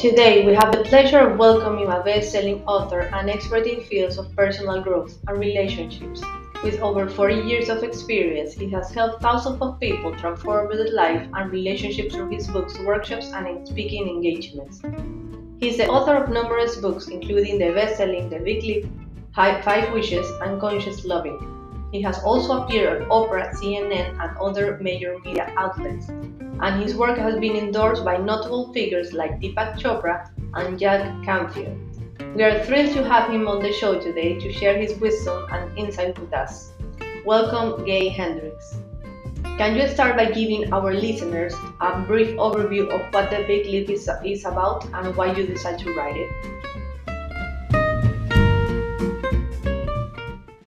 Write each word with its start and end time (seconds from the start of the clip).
Today, 0.00 0.46
we 0.46 0.54
have 0.54 0.70
the 0.70 0.84
pleasure 0.84 1.18
of 1.18 1.38
welcoming 1.38 1.88
a 1.88 2.00
best 2.00 2.30
selling 2.30 2.62
author 2.66 3.00
and 3.00 3.28
expert 3.28 3.66
in 3.66 3.80
fields 3.80 4.16
of 4.16 4.32
personal 4.36 4.80
growth 4.80 5.18
and 5.26 5.40
relationships. 5.40 6.22
With 6.62 6.78
over 6.78 7.08
40 7.08 7.40
years 7.40 7.68
of 7.68 7.82
experience, 7.82 8.52
he 8.52 8.70
has 8.70 8.92
helped 8.92 9.20
thousands 9.20 9.60
of 9.60 9.80
people 9.80 10.14
transform 10.14 10.68
their 10.68 10.92
life 10.92 11.26
and 11.32 11.50
relationships 11.50 12.14
through 12.14 12.30
his 12.30 12.46
books, 12.46 12.78
workshops, 12.78 13.32
and 13.32 13.66
speaking 13.66 14.08
engagements. 14.08 14.80
He 15.58 15.70
is 15.70 15.78
the 15.78 15.88
author 15.88 16.14
of 16.14 16.30
numerous 16.30 16.76
books, 16.76 17.08
including 17.08 17.58
the 17.58 17.72
best 17.72 17.96
selling 17.96 18.30
The 18.30 18.38
Big 18.38 18.62
Leap, 18.62 18.86
Five 19.34 19.92
Wishes, 19.92 20.30
and 20.42 20.60
Conscious 20.60 21.04
Loving. 21.04 21.57
He 21.90 22.02
has 22.02 22.22
also 22.22 22.62
appeared 22.62 23.02
on 23.02 23.08
Oprah, 23.08 23.50
CNN, 23.54 24.18
and 24.20 24.36
other 24.38 24.78
major 24.80 25.18
media 25.24 25.52
outlets, 25.56 26.08
and 26.08 26.82
his 26.82 26.94
work 26.94 27.16
has 27.16 27.38
been 27.38 27.56
endorsed 27.56 28.04
by 28.04 28.18
notable 28.18 28.72
figures 28.74 29.14
like 29.14 29.40
Deepak 29.40 29.80
Chopra 29.80 30.28
and 30.54 30.78
Jack 30.78 31.00
Canfield. 31.24 31.78
We 32.34 32.42
are 32.42 32.62
thrilled 32.64 32.92
to 32.92 33.04
have 33.04 33.30
him 33.30 33.48
on 33.48 33.62
the 33.62 33.72
show 33.72 33.98
today 33.98 34.38
to 34.38 34.52
share 34.52 34.76
his 34.76 34.94
wisdom 35.00 35.46
and 35.50 35.78
insight 35.78 36.18
with 36.18 36.34
us. 36.34 36.72
Welcome, 37.24 37.84
Gay 37.86 38.08
Hendricks. 38.08 38.76
Can 39.56 39.74
you 39.74 39.88
start 39.88 40.16
by 40.16 40.26
giving 40.26 40.72
our 40.72 40.92
listeners 40.92 41.54
a 41.80 42.00
brief 42.02 42.36
overview 42.36 42.90
of 42.90 43.12
what 43.14 43.30
the 43.30 43.44
Big 43.46 43.66
Leap 43.66 43.88
is, 43.88 44.10
is 44.24 44.44
about 44.44 44.84
and 44.92 45.16
why 45.16 45.32
you 45.34 45.46
decided 45.46 45.80
to 45.86 45.94
write 45.94 46.16
it? 46.16 46.57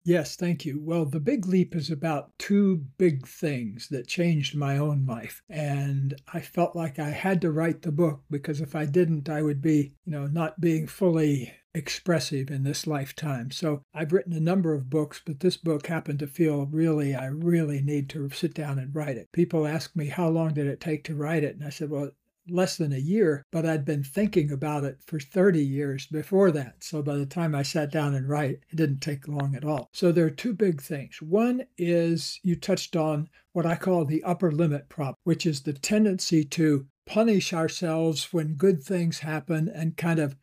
Yes, 0.10 0.36
thank 0.36 0.66
you. 0.66 0.82
Well, 0.82 1.06
The 1.06 1.20
Big 1.20 1.46
Leap 1.46 1.76
is 1.76 1.92
about 1.92 2.32
two 2.40 2.78
big 2.98 3.28
things 3.28 3.90
that 3.90 4.08
changed 4.08 4.56
my 4.56 4.76
own 4.76 5.06
life. 5.06 5.44
And 5.48 6.20
I 6.34 6.40
felt 6.40 6.76
like 6.76 6.98
I 6.98 7.12
had 7.12 7.40
to 7.42 7.52
write 7.52 7.84
the 7.84 7.92
book 7.92 8.24
because 8.28 8.60
if 8.60 8.76
I 8.76 8.86
didn't, 8.86 9.30
I 9.30 9.44
would 9.44 9.62
be, 9.62 9.94
you 10.06 10.12
know, 10.12 10.26
not 10.26 10.60
being 10.60 10.88
fully 10.88 11.54
expressive 11.76 12.50
in 12.50 12.64
this 12.64 12.88
lifetime. 12.88 13.52
So 13.52 13.84
I've 13.94 14.12
written 14.12 14.34
a 14.34 14.40
number 14.40 14.74
of 14.74 14.90
books, 14.90 15.22
but 15.24 15.42
this 15.42 15.58
book 15.58 15.86
happened 15.86 16.18
to 16.20 16.28
feel 16.28 16.66
really, 16.66 17.14
I 17.14 17.28
really 17.28 17.80
need 17.80 18.10
to 18.10 18.32
sit 18.32 18.56
down 18.56 18.80
and 18.80 18.96
write 18.96 19.16
it. 19.16 19.32
People 19.32 19.68
ask 19.68 19.96
me, 19.96 20.08
how 20.08 20.28
long 20.28 20.56
did 20.56 20.66
it 20.66 20.82
take 20.82 21.04
to 21.04 21.16
write 21.16 21.44
it? 21.44 21.56
And 21.56 21.64
I 21.64 21.70
said, 21.70 21.92
well, 21.92 22.10
less 22.50 22.78
than 22.78 22.94
a 22.94 22.98
year, 22.98 23.44
but 23.52 23.66
I'd 23.66 23.86
been 23.86 24.04
thinking 24.04 24.52
about 24.52 24.84
it 24.84 25.00
for 25.06 25.20
30 25.20 25.64
years 25.64 26.08
before 26.08 26.52
that. 26.52 26.84
So 26.84 27.02
by 27.02 27.16
the 27.16 27.26
time 27.26 27.56
I 27.56 27.64
sat 27.64 27.92
down 27.92 28.16
and 28.16 28.28
write, 28.28 28.60
it 28.70 28.76
didn't 28.76 29.02
take 29.02 29.28
long 29.28 29.56
at 29.56 29.66
all. 29.66 29.90
So 29.94 30.12
there 30.12 30.26
are 30.26 30.32
two 30.32 30.54
big 30.54 30.82
things. 30.82 31.22
One 31.22 31.66
is 31.78 32.40
you 32.44 32.56
touched 32.56 32.96
on 32.96 33.30
what 33.54 33.66
I 33.66 33.76
call 33.76 34.06
the 34.06 34.24
upper 34.24 34.52
limit 34.52 34.90
problem, 34.90 35.16
which 35.24 35.46
is 35.46 35.62
the 35.62 35.74
tendency 35.74 36.44
to 36.46 36.86
punish 37.06 37.54
ourselves 37.54 38.32
when 38.32 38.54
good 38.54 38.84
things 38.84 39.20
happen 39.20 39.68
and 39.68 39.98
kind 39.98 40.20
of 40.20 40.36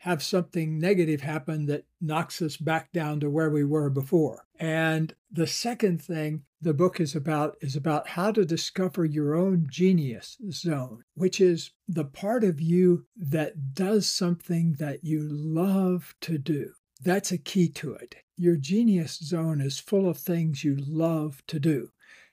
have 0.00 0.22
something 0.22 0.78
negative 0.78 1.20
happen 1.20 1.66
that 1.66 1.84
knocks 2.00 2.40
us 2.40 2.56
back 2.56 2.90
down 2.90 3.20
to 3.20 3.28
where 3.28 3.50
we 3.50 3.62
were 3.62 3.90
before. 3.90 4.46
And 4.58 5.14
the 5.30 5.46
second 5.46 6.02
thing 6.02 6.44
the 6.58 6.72
book 6.72 7.00
is 7.00 7.14
about 7.14 7.56
is 7.60 7.76
about 7.76 8.08
how 8.08 8.32
to 8.32 8.46
discover 8.46 9.04
your 9.04 9.34
own 9.34 9.66
genius 9.70 10.38
zone, 10.50 11.04
which 11.14 11.38
is 11.38 11.72
the 11.86 12.06
part 12.06 12.44
of 12.44 12.62
you 12.62 13.04
that 13.14 13.74
does 13.74 14.08
something 14.08 14.76
that 14.78 15.04
you 15.04 15.20
love 15.22 16.14
to 16.22 16.38
do. 16.38 16.72
That's 17.02 17.30
a 17.30 17.38
key 17.38 17.68
to 17.68 17.92
it. 17.92 18.16
Your 18.36 18.56
genius 18.56 19.18
zone 19.18 19.60
is 19.60 19.78
full 19.78 20.08
of 20.08 20.16
things 20.16 20.64
you 20.64 20.76
love 20.76 21.42
to 21.48 21.60
do 21.60 21.90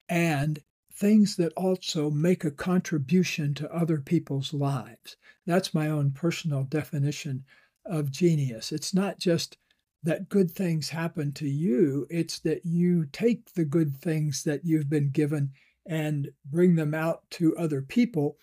and 0.08 0.60
things 0.94 1.36
that 1.36 1.54
also 1.54 2.10
make 2.10 2.44
a 2.46 2.52
contribution 2.52 3.54
to 3.56 3.74
other 3.74 4.00
people's 4.00 4.54
lives. 4.54 5.18
That's 5.48 5.74
my 5.74 5.90
own 5.90 6.12
personal 6.12 6.64
definition 6.64 7.46
of 7.86 8.12
genius. 8.12 8.72
It's 8.72 8.94
not 8.94 9.18
just 9.18 9.58
that 10.04 10.30
good 10.30 10.52
things 10.52 10.90
happen 10.90 11.32
to 11.34 11.48
you, 11.48 12.06
it's 12.10 12.40
that 12.40 12.64
you 12.64 13.06
take 13.12 13.54
the 13.54 13.66
good 13.66 13.98
things 13.98 14.44
that 14.44 14.64
you've 14.64 14.90
been 14.90 15.10
given 15.10 15.52
and 15.88 16.30
bring 16.46 16.76
them 16.76 16.94
out 16.94 17.28
to 17.32 17.58
other 17.58 17.82
people 17.82 18.38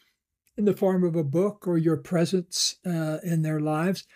in 0.56 0.64
the 0.64 0.76
form 0.76 1.04
of 1.04 1.14
a 1.14 1.24
book 1.24 1.68
or 1.68 1.78
your 1.78 1.96
presence 1.96 2.76
uh, 2.86 3.18
in 3.22 3.42
their 3.42 3.60
lives 3.60 4.06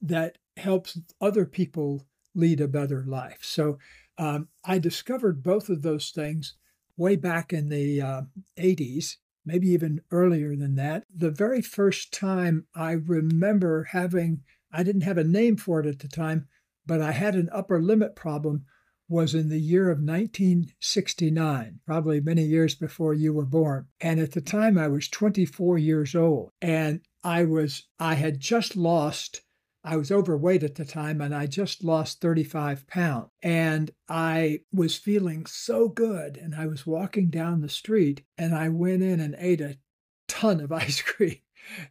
that 0.00 0.38
helps 0.56 0.98
other 1.20 1.44
people 1.44 2.06
lead 2.34 2.60
a 2.60 2.68
better 2.68 3.04
life. 3.06 3.38
So 3.42 3.78
um, 4.16 4.48
I 4.64 4.78
discovered 4.78 5.42
both 5.42 5.68
of 5.68 5.82
those 5.82 6.10
things 6.10 6.54
way 6.96 7.16
back 7.16 7.52
in 7.52 7.68
the 7.68 8.02
uh, 8.02 8.22
80s, 8.58 9.16
maybe 9.48 9.68
even 9.70 10.02
earlier 10.12 10.54
than 10.54 10.76
that. 10.76 11.04
The 11.12 11.30
very 11.30 11.62
first 11.62 12.12
time 12.12 12.66
I 12.74 12.92
remember 12.92 13.88
having, 13.90 14.42
I 14.72 14.82
didn't 14.84 15.00
have 15.02 15.18
a 15.18 15.24
name 15.24 15.56
for 15.56 15.80
it 15.80 15.86
at 15.86 15.98
the 15.98 16.08
time, 16.08 16.46
but 16.86 17.00
I 17.00 17.12
had 17.12 17.34
an 17.34 17.48
upper 17.52 17.82
limit 17.82 18.14
problem 18.14 18.66
was 19.08 19.34
in 19.34 19.48
the 19.48 19.60
year 19.60 19.90
of 19.90 19.98
1969, 19.98 21.80
probably 21.86 22.20
many 22.20 22.44
years 22.44 22.74
before 22.74 23.14
you 23.14 23.32
were 23.32 23.46
born. 23.46 23.86
And 24.00 24.20
at 24.20 24.32
the 24.32 24.42
time 24.42 24.76
I 24.76 24.88
was 24.88 25.08
24 25.08 25.78
years 25.78 26.14
old 26.14 26.50
and 26.60 27.00
I 27.24 27.44
was 27.44 27.84
I 27.98 28.14
had 28.14 28.38
just 28.38 28.76
lost 28.76 29.40
I 29.84 29.96
was 29.96 30.10
overweight 30.10 30.62
at 30.62 30.74
the 30.74 30.84
time 30.84 31.20
and 31.20 31.34
I 31.34 31.46
just 31.46 31.84
lost 31.84 32.20
35 32.20 32.86
pounds. 32.86 33.28
And 33.42 33.90
I 34.08 34.60
was 34.72 34.96
feeling 34.96 35.46
so 35.46 35.88
good. 35.88 36.36
And 36.36 36.54
I 36.54 36.66
was 36.66 36.86
walking 36.86 37.30
down 37.30 37.60
the 37.60 37.68
street 37.68 38.22
and 38.36 38.54
I 38.54 38.68
went 38.68 39.02
in 39.02 39.20
and 39.20 39.36
ate 39.38 39.60
a 39.60 39.78
ton 40.26 40.60
of 40.60 40.72
ice 40.84 41.00
cream. 41.00 41.38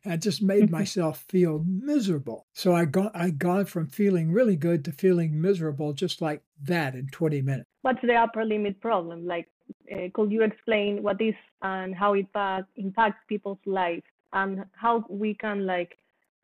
I 0.05 0.17
just 0.17 0.41
made 0.41 0.69
myself 0.79 1.25
feel 1.29 1.63
miserable. 1.65 2.47
So 2.53 2.75
I 2.75 2.85
got 2.85 3.15
I 3.15 3.29
got 3.29 3.69
from 3.69 3.87
feeling 3.87 4.31
really 4.31 4.55
good 4.55 4.83
to 4.85 4.91
feeling 4.91 5.39
miserable 5.39 5.93
just 5.93 6.21
like 6.21 6.41
that 6.63 6.95
in 6.95 7.07
20 7.07 7.41
minutes. 7.41 7.69
What's 7.81 8.01
the 8.01 8.15
upper 8.15 8.43
limit 8.43 8.81
problem? 8.81 9.25
Like, 9.25 9.47
uh, 9.91 10.09
could 10.13 10.31
you 10.31 10.43
explain 10.43 11.03
what 11.03 11.21
is 11.21 11.35
and 11.61 11.95
how 11.95 12.13
it 12.13 12.27
impacts 12.75 13.19
people's 13.27 13.59
life 13.65 14.03
and 14.33 14.65
how 14.73 15.05
we 15.09 15.33
can 15.33 15.65
like 15.65 15.97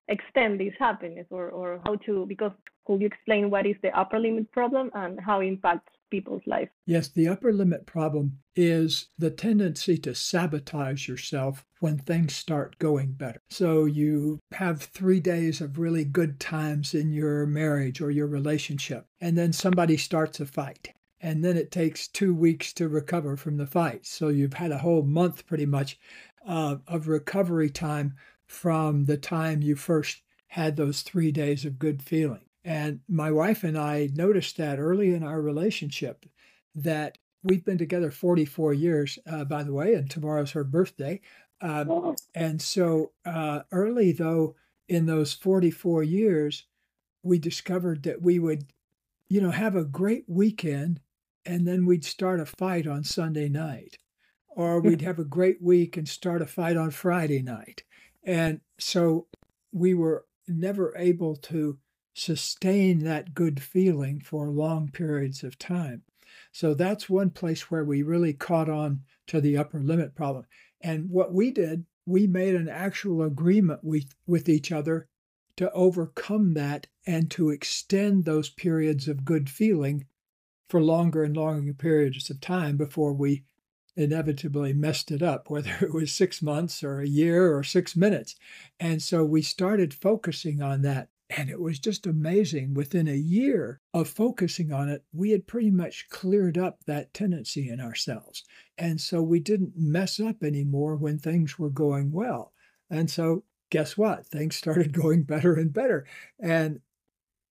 extend 0.07 0.59
this 0.59 0.73
happiness 0.79 1.27
or, 1.29 1.49
or 1.49 1.79
how 1.85 1.95
to 1.95 2.25
because 2.27 2.51
could 2.85 2.99
you 2.99 3.07
explain 3.07 3.49
what 3.49 3.65
is 3.65 3.75
the 3.81 3.97
upper 3.97 4.19
limit 4.19 4.51
problem 4.51 4.91
and 4.93 5.19
how 5.19 5.39
it 5.39 5.47
impacts 5.47 5.89
people's 6.11 6.41
life? 6.45 6.69
Yes 6.85 7.07
the 7.07 7.27
upper 7.27 7.53
limit 7.53 7.85
problem 7.85 8.39
is 8.55 9.07
the 9.17 9.31
tendency 9.31 9.97
to 9.99 10.13
sabotage 10.13 11.07
yourself 11.07 11.65
when 11.79 11.97
things 11.97 12.35
start 12.35 12.77
going 12.77 13.13
better. 13.13 13.39
So 13.49 13.85
you 13.85 14.39
have 14.51 14.81
three 14.81 15.19
days 15.19 15.61
of 15.61 15.79
really 15.79 16.05
good 16.05 16.39
times 16.39 16.93
in 16.93 17.11
your 17.11 17.45
marriage 17.45 18.01
or 18.01 18.11
your 18.11 18.27
relationship 18.27 19.07
and 19.21 19.37
then 19.37 19.53
somebody 19.53 19.97
starts 19.97 20.39
a 20.39 20.45
fight 20.45 20.93
and 21.21 21.43
then 21.43 21.55
it 21.55 21.71
takes 21.71 22.09
two 22.09 22.35
weeks 22.35 22.73
to 22.73 22.89
recover 22.89 23.37
from 23.37 23.55
the 23.55 23.65
fight. 23.65 24.05
So 24.05 24.27
you've 24.27 24.55
had 24.55 24.71
a 24.71 24.79
whole 24.79 25.03
month 25.03 25.47
pretty 25.47 25.65
much 25.65 25.97
uh, 26.45 26.75
of 26.85 27.07
recovery 27.07 27.69
time 27.69 28.15
from 28.53 29.05
the 29.05 29.17
time 29.17 29.61
you 29.61 29.75
first 29.75 30.21
had 30.47 30.75
those 30.75 31.01
three 31.01 31.31
days 31.31 31.65
of 31.65 31.79
good 31.79 32.01
feeling. 32.01 32.45
And 32.63 32.99
my 33.09 33.31
wife 33.31 33.63
and 33.63 33.77
I 33.77 34.09
noticed 34.13 34.57
that 34.57 34.79
early 34.79 35.13
in 35.13 35.23
our 35.23 35.41
relationship 35.41 36.25
that 36.75 37.17
we've 37.43 37.65
been 37.65 37.79
together 37.79 38.11
44 38.11 38.73
years, 38.73 39.19
uh, 39.27 39.43
by 39.43 39.63
the 39.63 39.73
way, 39.73 39.95
and 39.95 40.09
tomorrow's 40.09 40.51
her 40.51 40.63
birthday. 40.63 41.19
Um, 41.61 42.15
and 42.35 42.61
so 42.61 43.11
uh, 43.25 43.61
early, 43.71 44.11
though, 44.11 44.55
in 44.87 45.07
those 45.07 45.33
44 45.33 46.03
years, 46.03 46.65
we 47.23 47.39
discovered 47.39 48.03
that 48.03 48.21
we 48.21 48.37
would, 48.37 48.65
you 49.29 49.41
know, 49.41 49.51
have 49.51 49.75
a 49.75 49.83
great 49.83 50.25
weekend 50.27 51.01
and 51.45 51.67
then 51.67 51.85
we'd 51.85 52.05
start 52.05 52.39
a 52.39 52.45
fight 52.45 52.87
on 52.87 53.03
Sunday 53.03 53.49
night. 53.49 53.97
Or 54.55 54.79
we'd 54.79 55.01
have 55.01 55.17
a 55.17 55.25
great 55.25 55.61
week 55.61 55.97
and 55.97 56.07
start 56.07 56.43
a 56.43 56.45
fight 56.45 56.77
on 56.77 56.91
Friday 56.91 57.41
night. 57.41 57.83
And 58.23 58.61
so 58.79 59.27
we 59.71 59.93
were 59.93 60.25
never 60.47 60.95
able 60.97 61.35
to 61.35 61.77
sustain 62.13 62.99
that 62.99 63.33
good 63.33 63.61
feeling 63.61 64.19
for 64.19 64.49
long 64.49 64.89
periods 64.89 65.43
of 65.43 65.57
time. 65.57 66.03
So 66.51 66.73
that's 66.73 67.09
one 67.09 67.31
place 67.31 67.69
where 67.69 67.83
we 67.83 68.03
really 68.03 68.33
caught 68.33 68.69
on 68.69 69.01
to 69.27 69.41
the 69.41 69.57
upper 69.57 69.79
limit 69.79 70.15
problem. 70.15 70.45
And 70.81 71.09
what 71.09 71.33
we 71.33 71.51
did, 71.51 71.85
we 72.05 72.27
made 72.27 72.55
an 72.55 72.69
actual 72.69 73.23
agreement 73.23 73.79
with, 73.83 74.13
with 74.27 74.49
each 74.49 74.71
other 74.71 75.07
to 75.57 75.71
overcome 75.71 76.53
that 76.55 76.87
and 77.05 77.29
to 77.31 77.49
extend 77.49 78.25
those 78.25 78.49
periods 78.49 79.07
of 79.07 79.25
good 79.25 79.49
feeling 79.49 80.05
for 80.69 80.81
longer 80.81 81.23
and 81.23 81.37
longer 81.37 81.73
periods 81.73 82.29
of 82.29 82.41
time 82.41 82.77
before 82.77 83.13
we 83.13 83.43
inevitably 83.95 84.73
messed 84.73 85.11
it 85.11 85.21
up, 85.21 85.49
whether 85.49 85.75
it 85.81 85.93
was 85.93 86.11
six 86.11 86.41
months 86.41 86.83
or 86.83 86.99
a 86.99 87.07
year 87.07 87.55
or 87.55 87.63
six 87.63 87.95
minutes. 87.95 88.35
And 88.79 89.01
so 89.01 89.23
we 89.23 89.41
started 89.41 89.93
focusing 89.93 90.61
on 90.61 90.81
that. 90.83 91.09
And 91.35 91.49
it 91.49 91.59
was 91.59 91.79
just 91.79 92.05
amazing. 92.05 92.75
Within 92.75 93.07
a 93.07 93.15
year 93.15 93.79
of 93.93 94.07
focusing 94.07 94.71
on 94.71 94.89
it, 94.89 95.03
we 95.11 95.31
had 95.31 95.47
pretty 95.47 95.71
much 95.71 96.07
cleared 96.09 96.57
up 96.59 96.83
that 96.85 97.13
tendency 97.13 97.69
in 97.69 97.81
ourselves. 97.81 98.43
And 98.77 99.01
so 99.01 99.23
we 99.23 99.39
didn't 99.39 99.73
mess 99.75 100.19
up 100.19 100.43
anymore 100.43 100.95
when 100.95 101.17
things 101.17 101.57
were 101.57 101.71
going 101.71 102.11
well. 102.11 102.53
And 102.89 103.09
so 103.09 103.45
guess 103.71 103.97
what? 103.97 104.27
Things 104.27 104.55
started 104.55 104.93
going 105.01 105.23
better 105.23 105.55
and 105.55 105.73
better. 105.73 106.05
And 106.39 106.81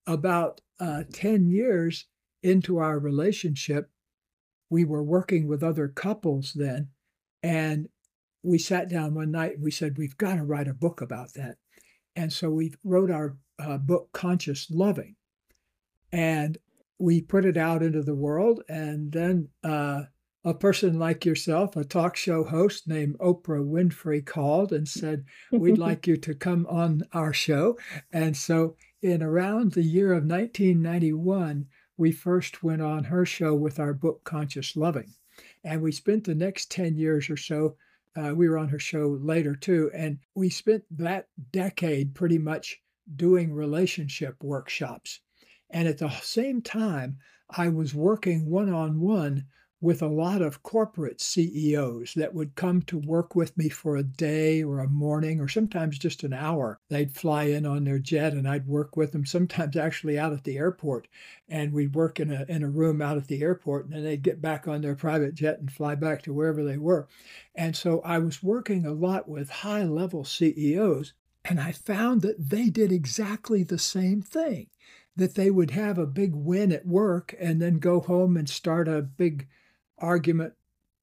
about 0.07 0.61
uh, 0.79 1.05
10 1.13 1.49
years 1.49 2.07
into 2.43 2.79
our 2.79 2.99
relationship, 2.99 3.91
we 4.73 4.85
were 4.87 5.03
working 5.03 5.47
with 5.47 5.63
other 5.63 5.87
couples 5.87 6.55
then. 6.55 6.89
And 7.43 7.91
we 8.43 8.59
sat 8.59 8.89
down 8.89 9.15
one 9.15 9.31
night 9.31 9.57
and 9.57 9.63
we 9.63 9.71
said, 9.71 9.99
We've 9.99 10.17
got 10.17 10.37
to 10.37 10.45
write 10.45 10.67
a 10.67 10.73
book 10.73 11.03
about 11.03 11.35
that. 11.35 11.57
And 12.17 12.33
so 12.33 12.49
we 12.49 12.73
wrote 12.83 13.11
our 13.11 13.37
uh, 13.59 13.77
book, 13.77 14.09
Conscious 14.13 14.71
Loving. 14.71 15.17
And 16.11 16.57
we 16.99 17.21
put 17.21 17.45
it 17.45 17.59
out 17.59 17.83
into 17.83 18.03
the 18.03 18.15
world. 18.15 18.63
And 18.67 19.13
then 19.13 19.49
uh, 19.63 20.05
a 20.43 20.55
person 20.55 20.99
like 20.99 21.27
yourself, 21.27 21.77
a 21.77 21.85
talk 21.85 22.17
show 22.17 22.43
host 22.43 22.89
named 22.89 23.19
Oprah 23.19 23.63
Winfrey, 23.63 24.25
called 24.25 24.73
and 24.73 24.89
said, 24.89 25.27
We'd 25.51 25.77
like 25.87 26.07
you 26.07 26.17
to 26.17 26.35
come 26.35 26.67
on 26.71 27.03
our 27.13 27.35
show. 27.35 27.79
And 28.11 28.35
so, 28.35 28.77
in 29.03 29.23
around 29.23 29.73
the 29.73 29.83
year 29.83 30.13
of 30.13 30.25
1991, 30.25 31.67
we 31.97 32.13
first 32.13 32.63
went 32.63 32.83
on 32.83 33.05
her 33.05 33.27
show 33.27 33.55
with 33.55 33.79
our 33.79 33.93
book, 33.93 34.25
Conscious 34.25 34.77
Loving. 34.77 35.15
And 35.65 35.83
we 35.83 35.93
spent 35.93 36.25
the 36.25 36.35
next 36.35 36.71
10 36.71 36.97
years 36.97 37.31
or 37.31 37.37
so, 37.37 37.77
uh, 38.15 38.35
we 38.35 38.49
were 38.49 38.59
on 38.59 38.69
her 38.69 38.79
show 38.79 39.19
later 39.23 39.55
too, 39.55 39.91
and 39.95 40.19
we 40.35 40.51
spent 40.51 40.85
that 40.91 41.29
decade 41.51 42.15
pretty 42.15 42.39
much 42.39 42.81
doing 43.17 43.53
relationship 43.53 44.43
workshops. 44.43 45.21
And 45.71 45.89
at 45.89 45.99
the 45.99 46.11
same 46.23 46.61
time, 46.61 47.19
I 47.49 47.69
was 47.69 47.95
working 47.95 48.51
one 48.51 48.73
on 48.73 49.01
one 49.01 49.47
with 49.83 50.01
a 50.01 50.07
lot 50.07 50.41
of 50.41 50.63
corporate 50.63 51.21
CEOs 51.21 52.15
that 52.15 52.33
would 52.33 52.55
come 52.55 52.81
to 52.83 52.97
work 52.97 53.35
with 53.35 53.59
me 53.59 53.69
for 53.69 53.97
a 53.97 54.05
day 54.05 54.63
or 54.63 54.79
a 54.79 54.89
morning 54.89 55.41
or 55.41 55.49
sometimes 55.49 55.99
just 55.99 56.23
an 56.23 56.33
hour. 56.33 56.79
They'd 56.89 57.17
fly 57.17 57.45
in 57.45 57.67
on 57.67 57.83
their 57.83 57.99
jet 57.99 58.33
and 58.33 58.49
I'd 58.49 58.69
work 58.69 58.97
with 58.97 59.11
them, 59.11 59.27
sometimes 59.27 59.77
actually 59.77 60.17
out 60.17 60.33
at 60.33 60.45
the 60.45 60.57
airport. 60.57 61.09
And 61.49 61.73
we'd 61.73 61.97
work 61.97 62.21
in 62.21 62.31
a, 62.31 62.47
in 62.49 62.63
a 62.63 62.69
room 62.69 63.03
out 63.03 63.17
at 63.17 63.27
the 63.27 63.43
airport 63.43 63.87
and 63.87 63.95
then 63.95 64.05
they'd 64.05 64.23
get 64.23 64.41
back 64.41 64.69
on 64.69 64.83
their 64.83 64.95
private 64.95 65.35
jet 65.35 65.59
and 65.59 65.71
fly 65.71 65.97
back 65.97 66.23
to 66.23 66.33
wherever 66.33 66.63
they 66.63 66.79
were. 66.79 67.09
And 67.53 67.75
so 67.75 68.01
I 68.03 68.21
was 68.21 68.41
working 68.41 68.87
a 68.87 68.93
lot 68.93 69.29
with 69.29 69.51
high 69.51 69.83
level 69.83 70.25
CEOs. 70.25 71.13
And 71.45 71.59
I 71.59 71.73
found 71.73 72.23
that 72.23 72.51
they 72.51 72.71
did 72.71 72.93
exactly 72.93 73.65
the 73.65 73.81
same 73.81 74.23
thing 74.23 74.69
that 75.17 75.35
they 75.35 75.51
would 75.51 75.73
have 75.73 75.99
a 75.99 76.07
big 76.07 76.37
win 76.37 76.71
at 76.71 76.87
work 76.87 77.35
and 77.41 77.61
then 77.61 77.81
go 77.81 77.99
home 77.99 78.37
and 78.37 78.49
start 78.49 78.87
a 78.87 79.03
big 79.03 79.49
argument 80.03 80.53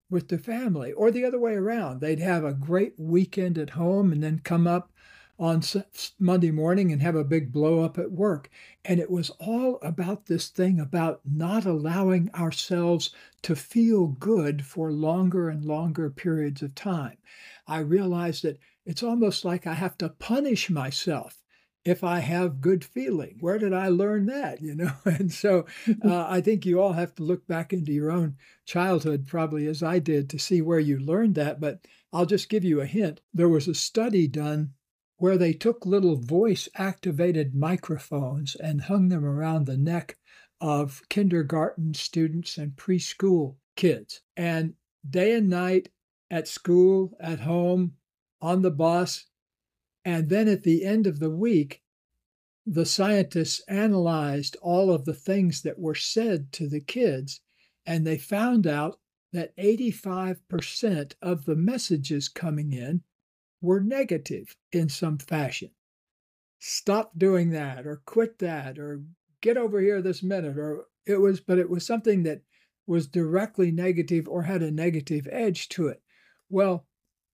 with 0.10 0.28
the 0.28 0.38
family, 0.38 0.92
or 0.92 1.10
the 1.12 1.26
other 1.26 1.40
way 1.40 1.54
around. 1.54 2.02
They'd 2.02 2.20
have 2.20 2.44
a 2.44 2.54
great 2.54 2.94
weekend 2.98 3.58
at 3.58 3.72
home 3.72 4.12
and 4.12 4.22
then 4.24 4.40
come 4.44 4.68
up 4.68 4.92
on 5.40 5.64
Monday 6.20 6.52
morning 6.52 6.92
and 6.92 7.02
have 7.02 7.16
a 7.16 7.24
big 7.24 7.52
blow 7.52 7.80
up 7.80 7.98
at 7.98 8.12
work. 8.12 8.50
And 8.84 9.00
it 9.00 9.10
was 9.10 9.30
all 9.40 9.80
about 9.82 10.26
this 10.26 10.50
thing 10.50 10.80
about 10.80 11.22
not 11.24 11.66
allowing 11.66 12.30
ourselves 12.36 13.12
to 13.44 13.56
feel 13.56 14.08
good 14.08 14.66
for 14.66 14.92
longer 14.92 15.48
and 15.48 15.64
longer 15.64 16.10
periods 16.10 16.62
of 16.62 16.76
time. 16.76 17.18
I 17.68 17.80
realized 17.80 18.44
that 18.44 18.60
it's 18.86 19.04
almost 19.04 19.46
like 19.46 19.66
I 19.66 19.76
have 19.76 19.98
to 20.00 20.10
punish 20.10 20.70
myself 20.70 21.38
if 21.86 22.04
I 22.04 22.20
have 22.20 22.62
good 22.62 22.84
feeling. 22.84 23.38
Where 23.40 23.58
did 23.58 23.74
I 23.74 23.88
learn 23.88 24.26
that? 24.28 24.62
You 24.62 24.76
know, 24.76 24.92
and 25.06 25.32
so 25.32 25.66
uh, 26.04 26.26
I 26.28 26.42
think 26.42 26.66
you 26.66 26.82
all 26.82 26.94
have 26.94 27.16
to 27.16 27.24
look 27.24 27.48
back 27.48 27.74
into 27.74 27.92
your 27.92 28.12
own 28.12 28.36
childhood, 28.66 29.28
probably 29.28 29.66
as 29.68 29.82
I 29.82 30.00
did, 30.00 30.30
to 30.30 30.40
see 30.40 30.62
where 30.62 30.80
you 30.80 31.00
learned 31.00 31.36
that. 31.36 31.60
But 31.60 31.86
I'll 32.12 32.26
just 32.26 32.50
give 32.50 32.64
you 32.64 32.82
a 32.82 32.86
hint. 32.86 33.22
There 33.34 33.50
was 33.50 33.68
a 33.68 33.74
study 33.74 34.28
done 34.28 34.74
where 35.18 35.38
they 35.38 35.54
took 35.54 35.86
little 35.86 36.16
voice 36.16 36.70
activated 36.76 37.54
microphones 37.54 38.56
and 38.56 38.82
hung 38.82 39.10
them 39.10 39.26
around 39.26 39.66
the 39.66 39.78
neck 39.78 40.18
of 40.62 41.02
kindergarten 41.10 41.94
students 41.94 42.58
and 42.58 42.76
preschool 42.76 43.56
kids. 43.76 44.22
And 44.36 44.74
day 45.10 45.36
and 45.36 45.50
night 45.50 45.90
at 46.30 46.48
school, 46.48 47.18
at 47.20 47.40
home, 47.40 47.94
on 48.42 48.62
the 48.62 48.72
bus, 48.72 49.26
and 50.06 50.30
then 50.30 50.48
at 50.48 50.64
the 50.64 50.86
end 50.86 51.08
of 51.08 51.20
the 51.20 51.30
week, 51.30 51.82
the 52.66 52.86
scientists 52.86 53.62
analyzed 53.68 54.56
all 54.62 54.92
of 54.92 55.06
the 55.06 55.14
things 55.14 55.62
that 55.64 55.80
were 55.80 55.96
said 55.96 56.52
to 56.54 56.68
the 56.68 56.80
kids, 56.80 57.42
and 57.86 58.06
they 58.06 58.18
found 58.18 58.68
out 58.68 59.00
that 59.34 59.56
85% 59.58 61.14
of 61.22 61.46
the 61.46 61.56
messages 61.56 62.30
coming 62.30 62.74
in 62.74 63.04
were 63.62 63.80
negative 63.80 64.56
in 64.72 64.90
some 64.90 65.18
fashion. 65.18 65.72
Stop 66.60 67.18
doing 67.18 67.52
that, 67.52 67.88
or 67.88 68.02
quit 68.06 68.40
that, 68.40 68.78
or 68.78 69.02
get 69.42 69.58
over 69.58 69.80
here 69.80 70.02
this 70.02 70.22
minute, 70.22 70.58
or 70.58 70.86
it 71.06 71.20
was, 71.20 71.40
but 71.40 71.58
it 71.58 71.70
was 71.70 71.86
something 71.86 72.24
that 72.24 72.42
was 72.86 73.08
directly 73.08 73.72
negative 73.72 74.28
or 74.28 74.44
had 74.44 74.62
a 74.62 74.72
negative 74.72 75.28
edge 75.32 75.70
to 75.70 75.88
it. 75.88 76.02
Well, 76.50 76.86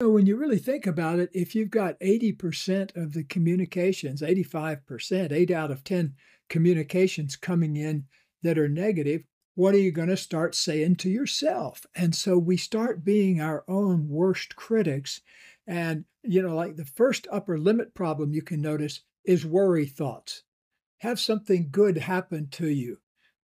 so 0.01 0.09
when 0.09 0.25
you 0.25 0.37
really 0.37 0.59
think 0.59 0.87
about 0.87 1.19
it, 1.19 1.29
if 1.35 1.55
you've 1.55 1.71
got 1.71 2.01
80% 2.01 2.97
of 2.97 3.13
the 3.13 3.23
communications, 3.23 4.23
85%, 4.23 5.31
8 5.31 5.51
out 5.51 5.71
of 5.71 5.85
10 5.85 6.15
communications 6.49 7.37
coming 7.37 7.77
in 7.77 8.05
that 8.43 8.59
are 8.59 8.69
negative, 8.69 9.25
what 9.57 9.75
are 9.75 9.79
you 9.79 9.93
going 9.93 10.09
to 10.09 10.17
start 10.17 10.55
saying 10.55 10.97
to 10.97 11.11
yourself? 11.11 11.85
And 11.95 12.15
so 12.15 12.39
we 12.39 12.57
start 12.57 13.05
being 13.05 13.43
our 13.43 13.63
own 13.69 14.09
worst 14.09 14.57
critics. 14.57 15.21
And, 15.67 16.07
you 16.23 16.41
know, 16.41 16.55
like 16.55 16.77
the 16.77 16.87
first 16.87 17.29
upper 17.31 17.59
limit 17.59 17.93
problem 17.95 18.33
you 18.33 18.41
can 18.41 18.63
notice 18.63 19.03
is 19.27 19.45
worry 19.45 19.85
thoughts. 19.85 20.45
Have 21.01 21.21
something 21.21 21.69
good 21.71 21.99
happen 21.99 22.49
to 22.53 22.69
you, 22.69 23.01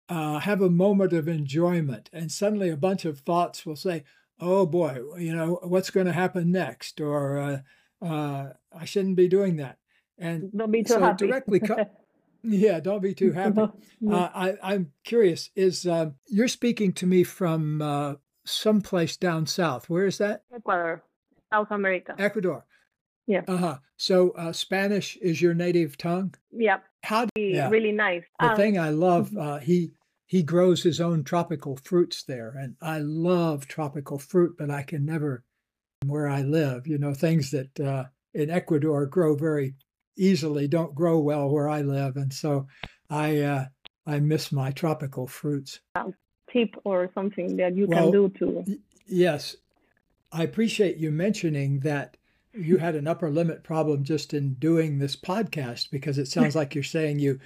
uh, 0.07 0.39
have 0.39 0.61
a 0.61 0.69
moment 0.69 1.11
of 1.11 1.27
enjoyment, 1.27 2.09
and 2.13 2.31
suddenly 2.31 2.69
a 2.69 2.77
bunch 2.77 3.03
of 3.03 3.19
thoughts 3.19 3.65
will 3.65 3.75
say, 3.75 4.05
oh 4.39 4.65
boy, 4.65 5.01
you 5.17 5.35
know, 5.35 5.59
what's 5.63 5.89
going 5.89 6.07
to 6.07 6.13
happen 6.13 6.51
next? 6.51 6.99
Or 7.01 7.37
uh, 7.39 8.05
uh, 8.05 8.53
I 8.77 8.85
shouldn't 8.85 9.15
be 9.15 9.27
doing 9.27 9.57
that. 9.57 9.77
And 10.17 10.51
don't 10.55 10.71
be 10.71 10.83
too 10.83 10.93
so 10.93 10.99
happy. 10.99 11.27
directly, 11.27 11.59
co- 11.59 11.85
yeah, 12.43 12.79
don't 12.79 13.01
be 13.01 13.13
too 13.13 13.31
happy. 13.31 13.61
Uh, 13.61 14.29
I, 14.33 14.53
I'm 14.63 14.91
curious. 15.03 15.49
Is 15.55 15.85
uh, 15.85 16.11
you're 16.27 16.47
speaking 16.47 16.93
to 16.93 17.05
me 17.07 17.23
from 17.23 17.81
uh, 17.81 18.15
someplace 18.45 19.17
down 19.17 19.45
south? 19.45 19.89
Where 19.89 20.05
is 20.05 20.17
that? 20.19 20.43
Ecuador, 20.53 21.03
South 21.51 21.71
America. 21.71 22.15
Ecuador. 22.17 22.65
Yeah. 23.27 23.41
Uh 23.47 23.57
huh. 23.57 23.77
So 23.97 24.31
uh, 24.31 24.51
Spanish 24.53 25.17
is 25.17 25.41
your 25.41 25.53
native 25.53 25.97
tongue. 25.97 26.35
Yep. 26.51 26.83
How? 27.03 27.27
Yeah. 27.35 27.69
Really 27.69 27.91
nice. 27.91 28.23
The 28.39 28.51
Um, 28.51 28.55
thing 28.55 28.77
I 28.79 28.89
love, 28.91 29.35
uh, 29.35 29.57
he 29.57 29.91
he 30.25 30.43
grows 30.43 30.83
his 30.83 30.99
own 30.99 31.23
tropical 31.23 31.77
fruits 31.77 32.23
there, 32.23 32.55
and 32.57 32.75
I 32.81 32.99
love 32.99 33.67
tropical 33.67 34.17
fruit, 34.17 34.55
but 34.57 34.69
I 34.69 34.83
can 34.83 35.05
never 35.05 35.43
where 36.05 36.27
I 36.27 36.41
live. 36.41 36.87
You 36.87 36.97
know, 36.97 37.13
things 37.13 37.51
that 37.51 37.79
uh, 37.79 38.05
in 38.33 38.49
Ecuador 38.49 39.05
grow 39.05 39.35
very 39.35 39.75
easily 40.17 40.67
don't 40.67 40.95
grow 40.95 41.19
well 41.19 41.49
where 41.49 41.69
I 41.69 41.81
live, 41.81 42.17
and 42.17 42.33
so 42.33 42.67
I 43.09 43.39
uh, 43.39 43.65
I 44.05 44.19
miss 44.19 44.51
my 44.51 44.71
tropical 44.71 45.27
fruits. 45.27 45.79
tip 46.51 46.75
or 46.83 47.09
something 47.13 47.57
that 47.57 47.75
you 47.75 47.87
Well, 47.87 48.11
can 48.11 48.11
do 48.11 48.29
to 48.39 48.77
Yes, 49.07 49.55
I 50.31 50.43
appreciate 50.43 50.97
you 50.97 51.11
mentioning 51.11 51.81
that 51.81 52.17
you 52.53 52.77
had 52.77 52.95
an 52.95 53.07
upper 53.07 53.29
limit 53.29 53.63
problem 53.63 54.03
just 54.03 54.33
in 54.33 54.55
doing 54.55 54.97
this 54.97 55.15
podcast 55.15 55.91
because 55.91 56.17
it 56.17 56.27
sounds 56.27 56.55
like 56.59 56.73
you're 56.73 56.83
saying 56.83 57.19
you 57.19 57.39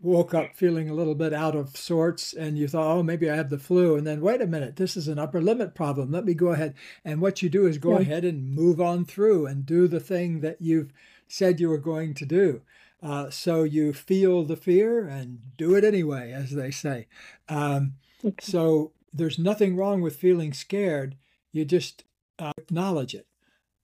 woke 0.00 0.34
up 0.34 0.54
feeling 0.54 0.88
a 0.90 0.94
little 0.94 1.14
bit 1.14 1.32
out 1.32 1.54
of 1.56 1.76
sorts 1.76 2.32
and 2.34 2.58
you 2.58 2.68
thought, 2.68 2.96
oh, 2.96 3.02
maybe 3.02 3.30
I 3.30 3.36
have 3.36 3.48
the 3.50 3.58
flu. 3.58 3.96
And 3.96 4.06
then, 4.06 4.20
wait 4.20 4.42
a 4.42 4.46
minute, 4.46 4.76
this 4.76 4.96
is 4.96 5.08
an 5.08 5.18
upper 5.18 5.40
limit 5.40 5.74
problem. 5.74 6.10
Let 6.10 6.24
me 6.24 6.34
go 6.34 6.48
ahead. 6.48 6.74
And 7.04 7.20
what 7.20 7.42
you 7.42 7.48
do 7.48 7.66
is 7.66 7.78
go 7.78 7.92
Yeah. 7.92 8.00
ahead 8.00 8.24
and 8.24 8.54
move 8.54 8.80
on 8.80 9.04
through 9.04 9.46
and 9.46 9.64
do 9.64 9.88
the 9.88 10.00
thing 10.00 10.40
that 10.40 10.60
you've 10.60 10.92
said 11.28 11.58
you 11.60 11.68
were 11.68 11.78
going 11.78 12.14
to 12.14 12.26
do. 12.26 12.62
Uh, 13.02 13.30
so 13.30 13.62
you 13.64 13.92
feel 13.92 14.44
the 14.44 14.56
fear 14.56 15.06
and 15.06 15.38
do 15.56 15.74
it 15.74 15.84
anyway, 15.84 16.32
as 16.32 16.50
they 16.52 16.70
say. 16.70 17.06
Um, 17.48 17.94
Okay. 18.24 18.34
so 18.40 18.92
there's 19.12 19.38
nothing 19.38 19.76
wrong 19.76 20.00
with 20.02 20.16
feeling 20.16 20.52
scared. 20.52 21.16
You 21.52 21.64
just 21.64 22.04
uh, 22.38 22.52
acknowledge 22.58 23.14
it. 23.14 23.26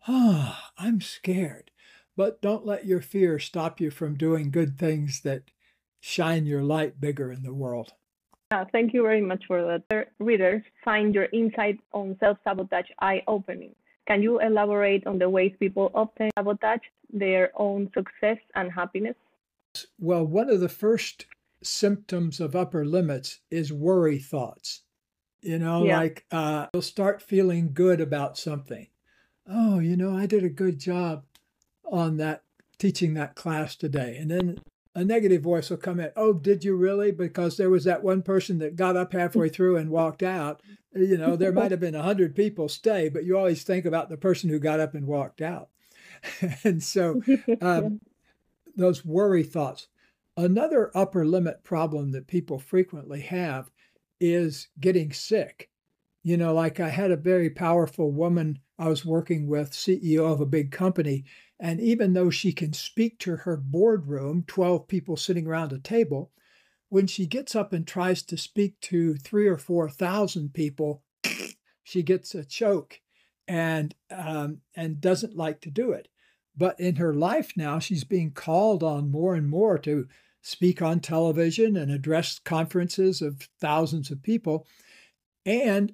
Ah, 0.08 0.72
I'm 0.78 1.00
scared. 1.00 1.70
But 2.16 2.42
don't 2.42 2.66
let 2.66 2.84
your 2.86 3.00
fear 3.00 3.38
stop 3.38 3.80
you 3.80 3.90
from 3.90 4.16
doing 4.16 4.50
good 4.50 4.78
things 4.78 5.20
that 5.20 5.44
shine 6.00 6.46
your 6.46 6.62
light 6.62 7.00
bigger 7.00 7.30
in 7.30 7.42
the 7.42 7.54
world. 7.54 7.92
Yeah, 8.52 8.64
thank 8.72 8.92
you 8.92 9.02
very 9.02 9.20
much 9.20 9.44
for 9.46 9.62
that. 9.62 9.84
Our 9.92 10.06
Readers 10.18 10.62
find 10.84 11.14
your 11.14 11.28
insight 11.32 11.78
on 11.92 12.16
self-sabotage 12.18 12.90
eye-opening. 12.98 13.74
Can 14.08 14.22
you 14.22 14.40
elaborate 14.40 15.06
on 15.06 15.18
the 15.18 15.28
ways 15.28 15.52
people 15.60 15.92
often 15.94 16.30
sabotage 16.36 16.80
their 17.12 17.52
own 17.54 17.90
success 17.94 18.38
and 18.56 18.72
happiness? 18.72 19.14
Well, 20.00 20.26
one 20.26 20.50
of 20.50 20.58
the 20.58 20.68
first 20.68 21.26
symptoms 21.62 22.40
of 22.40 22.56
upper 22.56 22.84
limits 22.84 23.40
is 23.50 23.72
worry 23.72 24.18
thoughts. 24.18 24.82
You 25.42 25.58
know, 25.58 25.84
Yeah. 25.84 25.98
like 25.98 26.24
uh, 26.32 26.66
you'll 26.74 26.82
start 26.82 27.22
feeling 27.22 27.72
good 27.72 28.00
about 28.00 28.36
something. 28.36 28.88
Oh, 29.46 29.78
you 29.78 29.96
know, 29.96 30.16
I 30.16 30.26
did 30.26 30.42
a 30.44 30.48
good 30.48 30.78
job 30.78 31.24
on 31.84 32.16
that 32.16 32.42
teaching 32.78 33.14
that 33.14 33.36
class 33.36 33.76
today. 33.76 34.16
And 34.16 34.30
then 34.30 34.58
a 34.94 35.04
negative 35.04 35.42
voice 35.42 35.70
will 35.70 35.76
come 35.76 36.00
in, 36.00 36.10
oh, 36.16 36.32
did 36.32 36.64
you 36.64 36.74
really? 36.74 37.12
Because 37.12 37.56
there 37.56 37.70
was 37.70 37.84
that 37.84 38.02
one 38.02 38.22
person 38.22 38.58
that 38.58 38.76
got 38.76 38.96
up 38.96 39.12
halfway 39.12 39.48
through 39.48 39.76
and 39.76 39.90
walked 39.90 40.22
out. 40.22 40.60
You 40.92 41.16
know, 41.16 41.36
there 41.36 41.52
might 41.52 41.70
have 41.70 41.80
been 41.80 41.94
a 41.94 42.02
hundred 42.02 42.34
people 42.34 42.68
stay, 42.68 43.08
but 43.08 43.24
you 43.24 43.38
always 43.38 43.62
think 43.62 43.84
about 43.84 44.08
the 44.08 44.16
person 44.16 44.50
who 44.50 44.58
got 44.58 44.80
up 44.80 44.94
and 44.94 45.06
walked 45.06 45.40
out. 45.40 45.68
and 46.64 46.82
so 46.82 47.22
um, 47.60 48.00
those 48.76 49.04
worry 49.04 49.44
thoughts. 49.44 49.86
Another 50.36 50.90
upper 50.94 51.24
limit 51.24 51.62
problem 51.62 52.12
that 52.12 52.26
people 52.26 52.58
frequently 52.58 53.20
have 53.20 53.70
is 54.20 54.68
getting 54.80 55.12
sick. 55.12 55.70
You 56.22 56.36
know, 56.36 56.52
like 56.52 56.80
I 56.80 56.88
had 56.88 57.10
a 57.10 57.16
very 57.16 57.50
powerful 57.50 58.10
woman 58.10 58.58
I 58.78 58.88
was 58.88 59.04
working 59.04 59.46
with, 59.46 59.72
CEO 59.72 60.30
of 60.30 60.40
a 60.40 60.46
big 60.46 60.70
company, 60.70 61.24
and 61.60 61.78
even 61.78 62.14
though 62.14 62.30
she 62.30 62.52
can 62.52 62.72
speak 62.72 63.18
to 63.20 63.36
her 63.36 63.56
boardroom, 63.56 64.44
12 64.46 64.88
people 64.88 65.16
sitting 65.16 65.46
around 65.46 65.72
a 65.72 65.78
table, 65.78 66.32
when 66.88 67.06
she 67.06 67.26
gets 67.26 67.54
up 67.54 67.72
and 67.72 67.86
tries 67.86 68.22
to 68.22 68.36
speak 68.36 68.80
to 68.80 69.14
three 69.14 69.46
or 69.46 69.58
4,000 69.58 70.54
people, 70.54 71.02
she 71.84 72.02
gets 72.02 72.34
a 72.34 72.44
choke 72.44 73.00
and, 73.46 73.94
um, 74.10 74.62
and 74.74 75.02
doesn't 75.02 75.36
like 75.36 75.60
to 75.60 75.70
do 75.70 75.92
it. 75.92 76.08
But 76.56 76.80
in 76.80 76.96
her 76.96 77.12
life 77.12 77.52
now, 77.56 77.78
she's 77.78 78.04
being 78.04 78.32
called 78.32 78.82
on 78.82 79.10
more 79.10 79.34
and 79.34 79.48
more 79.48 79.78
to 79.78 80.08
speak 80.42 80.80
on 80.80 81.00
television 81.00 81.76
and 81.76 81.90
address 81.90 82.38
conferences 82.38 83.20
of 83.20 83.48
thousands 83.60 84.10
of 84.10 84.22
people. 84.22 84.66
And 85.44 85.92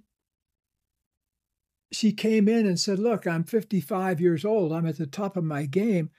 she 1.93 2.13
came 2.13 2.49
in 2.49 2.67
and 2.67 2.79
said, 2.79 2.99
Look, 2.99 3.27
I'm 3.27 3.45
55 3.45 4.21
years 4.21 4.45
old. 4.45 4.73
I'm 4.73 4.87
at 4.87 4.99
the 4.99 5.07
top 5.07 5.37
of 5.37 5.45
my 5.45 5.67
game, 5.67 6.11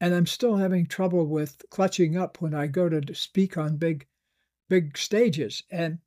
and 0.00 0.14
I'm 0.14 0.26
still 0.26 0.56
having 0.56 0.86
trouble 0.86 1.26
with 1.26 1.62
clutching 1.70 2.16
up 2.16 2.40
when 2.40 2.54
I 2.54 2.66
go 2.66 2.88
to 2.88 3.14
speak 3.14 3.56
on 3.56 3.76
big, 3.76 4.06
big 4.68 4.98
stages. 4.98 5.62
And 5.70 5.98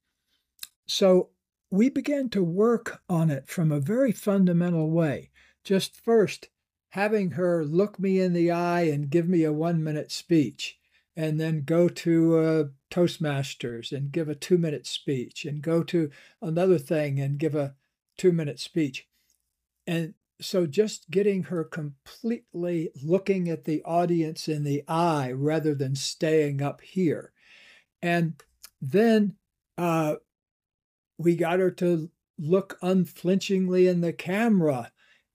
so 0.86 1.29
we 1.69 1.89
began 1.89 2.29
to 2.29 2.43
work 2.43 3.01
on 3.10 3.29
it 3.29 3.48
from 3.48 3.71
a 3.71 3.79
very 3.79 4.12
fundamental 4.12 4.89
way. 4.89 5.31
Just 5.63 5.95
first, 5.95 6.50
having 6.89 7.31
her 7.31 7.63
look 7.63 7.98
me 8.00 8.19
in 8.19 8.33
the 8.33 8.51
eye 8.51 8.81
and 8.81 9.10
give 9.10 9.27
me 9.27 9.43
a 9.43 9.53
one 9.53 9.83
minute 9.83 10.12
speech, 10.12 10.77
and 11.15 11.39
then 11.39 11.63
go 11.63 11.88
to 11.88 12.38
uh, 12.38 12.63
Toastmasters 12.89 13.91
and 13.95 14.12
give 14.12 14.27
a 14.27 14.36
two 14.36 14.57
minute 14.57 14.86
speech, 14.86 15.45
and 15.45 15.62
go 15.62 15.81
to 15.83 16.10
another 16.41 16.77
thing 16.77 17.19
and 17.19 17.39
give 17.39 17.55
a 17.55 17.75
two 18.18 18.32
minute 18.32 18.60
speech. 18.60 19.08
And 19.88 20.13
so 20.39 20.65
just 20.65 21.10
getting 21.12 21.44
her 21.44 21.63
completely 21.63 22.89
looking 23.03 23.48
at 23.50 23.65
the 23.65 23.84
audience 23.84 24.48
in 24.48 24.63
the 24.63 24.84
eye 24.88 25.32
rather 25.32 25.75
than 25.75 25.96
staying 25.96 26.62
up 26.62 26.82
here. 26.82 27.32
And 28.01 28.41
then 28.82 29.36
uh, 29.77 30.15
we 31.18 31.36
got 31.36 31.60
her 31.60 31.72
to 31.72 32.10
look 32.39 32.77
unflinchingly 32.82 33.88
in 33.88 34.01
the 34.01 34.13
camera 34.13 34.91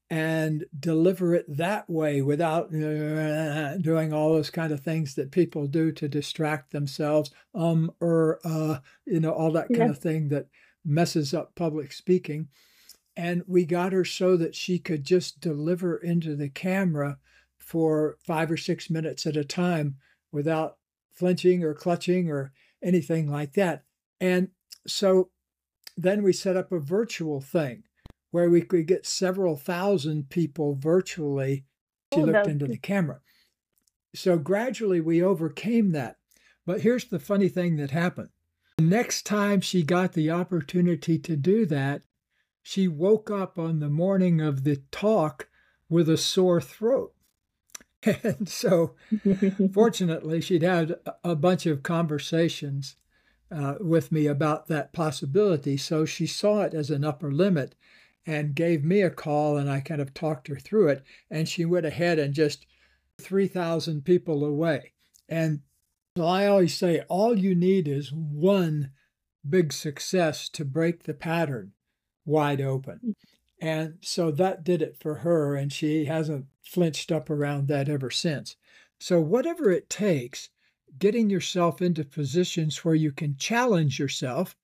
and 0.08 0.64
deliver 0.78 1.34
it 1.34 1.44
that 1.48 1.88
way 1.90 2.22
without 2.22 2.72
uh, 2.72 3.76
doing 3.78 4.12
all 4.12 4.32
those 4.32 4.50
kind 4.50 4.72
of 4.72 4.80
things 4.80 5.14
that 5.14 5.32
people 5.32 5.66
do 5.66 5.90
to 5.90 6.08
distract 6.08 6.70
themselves 6.70 7.32
um 7.56 7.90
or 8.00 8.38
uh 8.44 8.78
you 9.04 9.18
know 9.18 9.32
all 9.32 9.50
that 9.50 9.66
kind 9.66 9.80
yeah. 9.80 9.90
of 9.90 9.98
thing 9.98 10.28
that 10.28 10.46
messes 10.86 11.34
up 11.34 11.54
public 11.54 11.92
speaking 11.92 12.48
and 13.16 13.42
we 13.46 13.64
got 13.64 13.92
her 13.92 14.04
so 14.04 14.36
that 14.36 14.54
she 14.54 14.78
could 14.78 15.04
just 15.04 15.40
deliver 15.40 15.96
into 15.96 16.36
the 16.36 16.50
camera 16.50 17.18
for 17.58 18.18
five 18.20 18.50
or 18.50 18.56
six 18.56 18.90
minutes 18.90 19.26
at 19.26 19.36
a 19.36 19.44
time 19.44 19.96
without 20.30 20.76
flinching 21.10 21.64
or 21.64 21.72
clutching 21.72 22.30
or 22.30 22.52
anything 22.82 23.30
like 23.30 23.54
that. 23.54 23.84
And 24.20 24.48
so 24.86 25.30
then 25.96 26.22
we 26.22 26.32
set 26.32 26.56
up 26.56 26.70
a 26.70 26.78
virtual 26.78 27.40
thing 27.40 27.84
where 28.30 28.50
we 28.50 28.60
could 28.60 28.86
get 28.86 29.06
several 29.06 29.56
thousand 29.56 30.28
people 30.28 30.74
virtually. 30.74 31.64
She 32.12 32.20
oh, 32.20 32.24
looked 32.24 32.48
into 32.48 32.66
the 32.66 32.76
camera. 32.76 33.20
So 34.14 34.36
gradually 34.36 35.00
we 35.00 35.22
overcame 35.22 35.92
that. 35.92 36.16
But 36.66 36.82
here's 36.82 37.06
the 37.06 37.18
funny 37.18 37.48
thing 37.48 37.76
that 37.76 37.92
happened. 37.92 38.28
The 38.78 38.84
next 38.84 39.24
time 39.24 39.62
she 39.62 39.82
got 39.82 40.12
the 40.12 40.30
opportunity 40.30 41.18
to 41.20 41.34
do 41.34 41.64
that, 41.66 42.02
she 42.62 42.88
woke 42.88 43.30
up 43.30 43.58
on 43.58 43.80
the 43.80 43.88
morning 43.88 44.42
of 44.42 44.64
the 44.64 44.82
talk 44.90 45.48
with 45.88 46.08
a 46.08 46.16
sore 46.16 46.60
throat. 46.60 47.12
And 48.22 48.48
so, 48.48 48.94
fortunately, 49.72 50.40
she'd 50.40 50.62
had 50.62 50.96
a 51.24 51.34
bunch 51.34 51.66
of 51.66 51.82
conversations 51.82 52.96
uh, 53.50 53.76
with 53.80 54.12
me 54.12 54.26
about 54.26 54.68
that 54.68 54.92
possibility. 54.92 55.76
So 55.76 56.04
she 56.04 56.26
saw 56.26 56.60
it 56.60 56.74
as 56.74 56.90
an 56.90 57.02
upper 57.02 57.32
limit 57.32 57.74
and 58.26 58.54
gave 58.54 58.84
me 58.84 59.00
a 59.00 59.10
call, 59.10 59.56
and 59.56 59.70
I 59.70 59.80
kind 59.80 60.00
of 60.00 60.12
talked 60.12 60.48
her 60.48 60.56
through 60.56 60.88
it. 60.88 61.04
And 61.30 61.48
she 61.48 61.64
went 61.64 61.86
ahead 61.86 62.18
and 62.18 62.34
just 62.34 62.66
3,000 63.18 64.04
people 64.04 64.44
away. 64.44 64.92
And 65.28 65.62
so 66.16 66.24
I 66.24 66.46
always 66.46 66.74
say 66.74 67.00
all 67.08 67.38
you 67.38 67.54
need 67.54 67.86
is 67.86 68.12
one 68.12 68.90
big 69.48 69.72
success 69.72 70.48
to 70.50 70.64
break 70.64 71.02
the 71.04 71.14
pattern 71.14 71.72
wide 72.24 72.60
open. 72.60 73.00
Mm. 73.04 73.14
And 73.60 73.98
so 74.02 74.30
that 74.32 74.64
did 74.64 74.82
it 74.82 74.96
for 75.00 75.16
her, 75.16 75.56
and 75.56 75.72
she 75.72 76.04
hasn't 76.04 76.46
flinched 76.62 77.10
up 77.10 77.30
around 77.30 77.68
that 77.68 77.88
ever 77.88 78.10
since. 78.10 78.56
So, 78.98 79.20
whatever 79.20 79.70
it 79.70 79.88
takes, 79.88 80.50
getting 80.98 81.30
yourself 81.30 81.80
into 81.80 82.04
positions 82.04 82.84
where 82.84 82.94
you 82.94 83.12
can 83.12 83.36
challenge 83.36 83.98
yourself, 83.98 84.56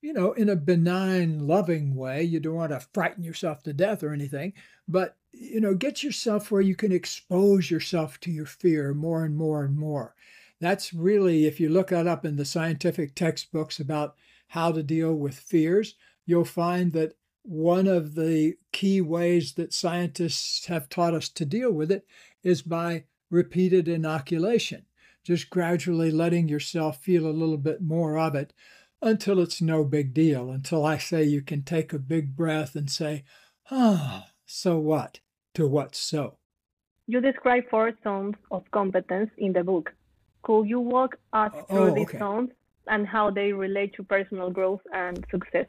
you 0.00 0.12
know, 0.12 0.32
in 0.32 0.48
a 0.48 0.56
benign, 0.56 1.46
loving 1.46 1.94
way. 1.94 2.22
You 2.22 2.40
don't 2.40 2.54
want 2.54 2.72
to 2.72 2.86
frighten 2.94 3.22
yourself 3.22 3.62
to 3.64 3.72
death 3.74 4.02
or 4.02 4.12
anything, 4.12 4.54
but, 4.88 5.16
you 5.32 5.60
know, 5.60 5.74
get 5.74 6.02
yourself 6.02 6.50
where 6.50 6.62
you 6.62 6.74
can 6.74 6.92
expose 6.92 7.70
yourself 7.70 8.18
to 8.20 8.30
your 8.30 8.46
fear 8.46 8.94
more 8.94 9.24
and 9.24 9.36
more 9.36 9.64
and 9.64 9.76
more. 9.76 10.14
That's 10.60 10.92
really, 10.92 11.46
if 11.46 11.58
you 11.58 11.68
look 11.68 11.88
that 11.88 12.06
up 12.06 12.24
in 12.24 12.36
the 12.36 12.44
scientific 12.44 13.14
textbooks 13.14 13.80
about 13.80 14.14
how 14.48 14.72
to 14.72 14.82
deal 14.82 15.14
with 15.14 15.34
fears, 15.34 15.94
you'll 16.26 16.44
find 16.44 16.92
that 16.92 17.16
one 17.42 17.86
of 17.86 18.14
the 18.14 18.54
key 18.72 19.00
ways 19.00 19.54
that 19.54 19.72
scientists 19.72 20.66
have 20.66 20.88
taught 20.88 21.14
us 21.14 21.28
to 21.30 21.44
deal 21.44 21.72
with 21.72 21.90
it 21.90 22.06
is 22.42 22.62
by 22.62 23.04
repeated 23.30 23.88
inoculation, 23.88 24.84
just 25.24 25.48
gradually 25.48 26.10
letting 26.10 26.48
yourself 26.48 26.98
feel 26.98 27.26
a 27.26 27.32
little 27.32 27.56
bit 27.56 27.80
more 27.80 28.18
of 28.18 28.34
it 28.34 28.52
until 29.00 29.40
it's 29.40 29.62
no 29.62 29.84
big 29.84 30.12
deal, 30.12 30.50
until 30.50 30.84
I 30.84 30.98
say 30.98 31.24
you 31.24 31.40
can 31.40 31.62
take 31.62 31.92
a 31.92 31.98
big 31.98 32.36
breath 32.36 32.76
and 32.76 32.90
say, 32.90 33.24
ah, 33.70 34.26
so 34.44 34.78
what? 34.78 35.20
To 35.54 35.66
what 35.66 35.94
so? 35.94 36.36
You 37.06 37.20
describe 37.20 37.64
four 37.70 37.92
zones 38.04 38.34
of 38.50 38.70
competence 38.70 39.30
in 39.38 39.52
the 39.52 39.64
book. 39.64 39.94
Could 40.42 40.64
you 40.68 40.80
walk 40.80 41.16
us 41.32 41.52
oh, 41.54 41.62
through 41.62 41.90
oh, 41.90 41.94
these 41.94 42.18
zones 42.18 42.50
and 42.86 43.06
how 43.06 43.30
they 43.30 43.52
relate 43.52 43.94
to 43.94 44.02
personal 44.02 44.50
growth 44.50 44.80
and 44.92 45.24
success? 45.30 45.66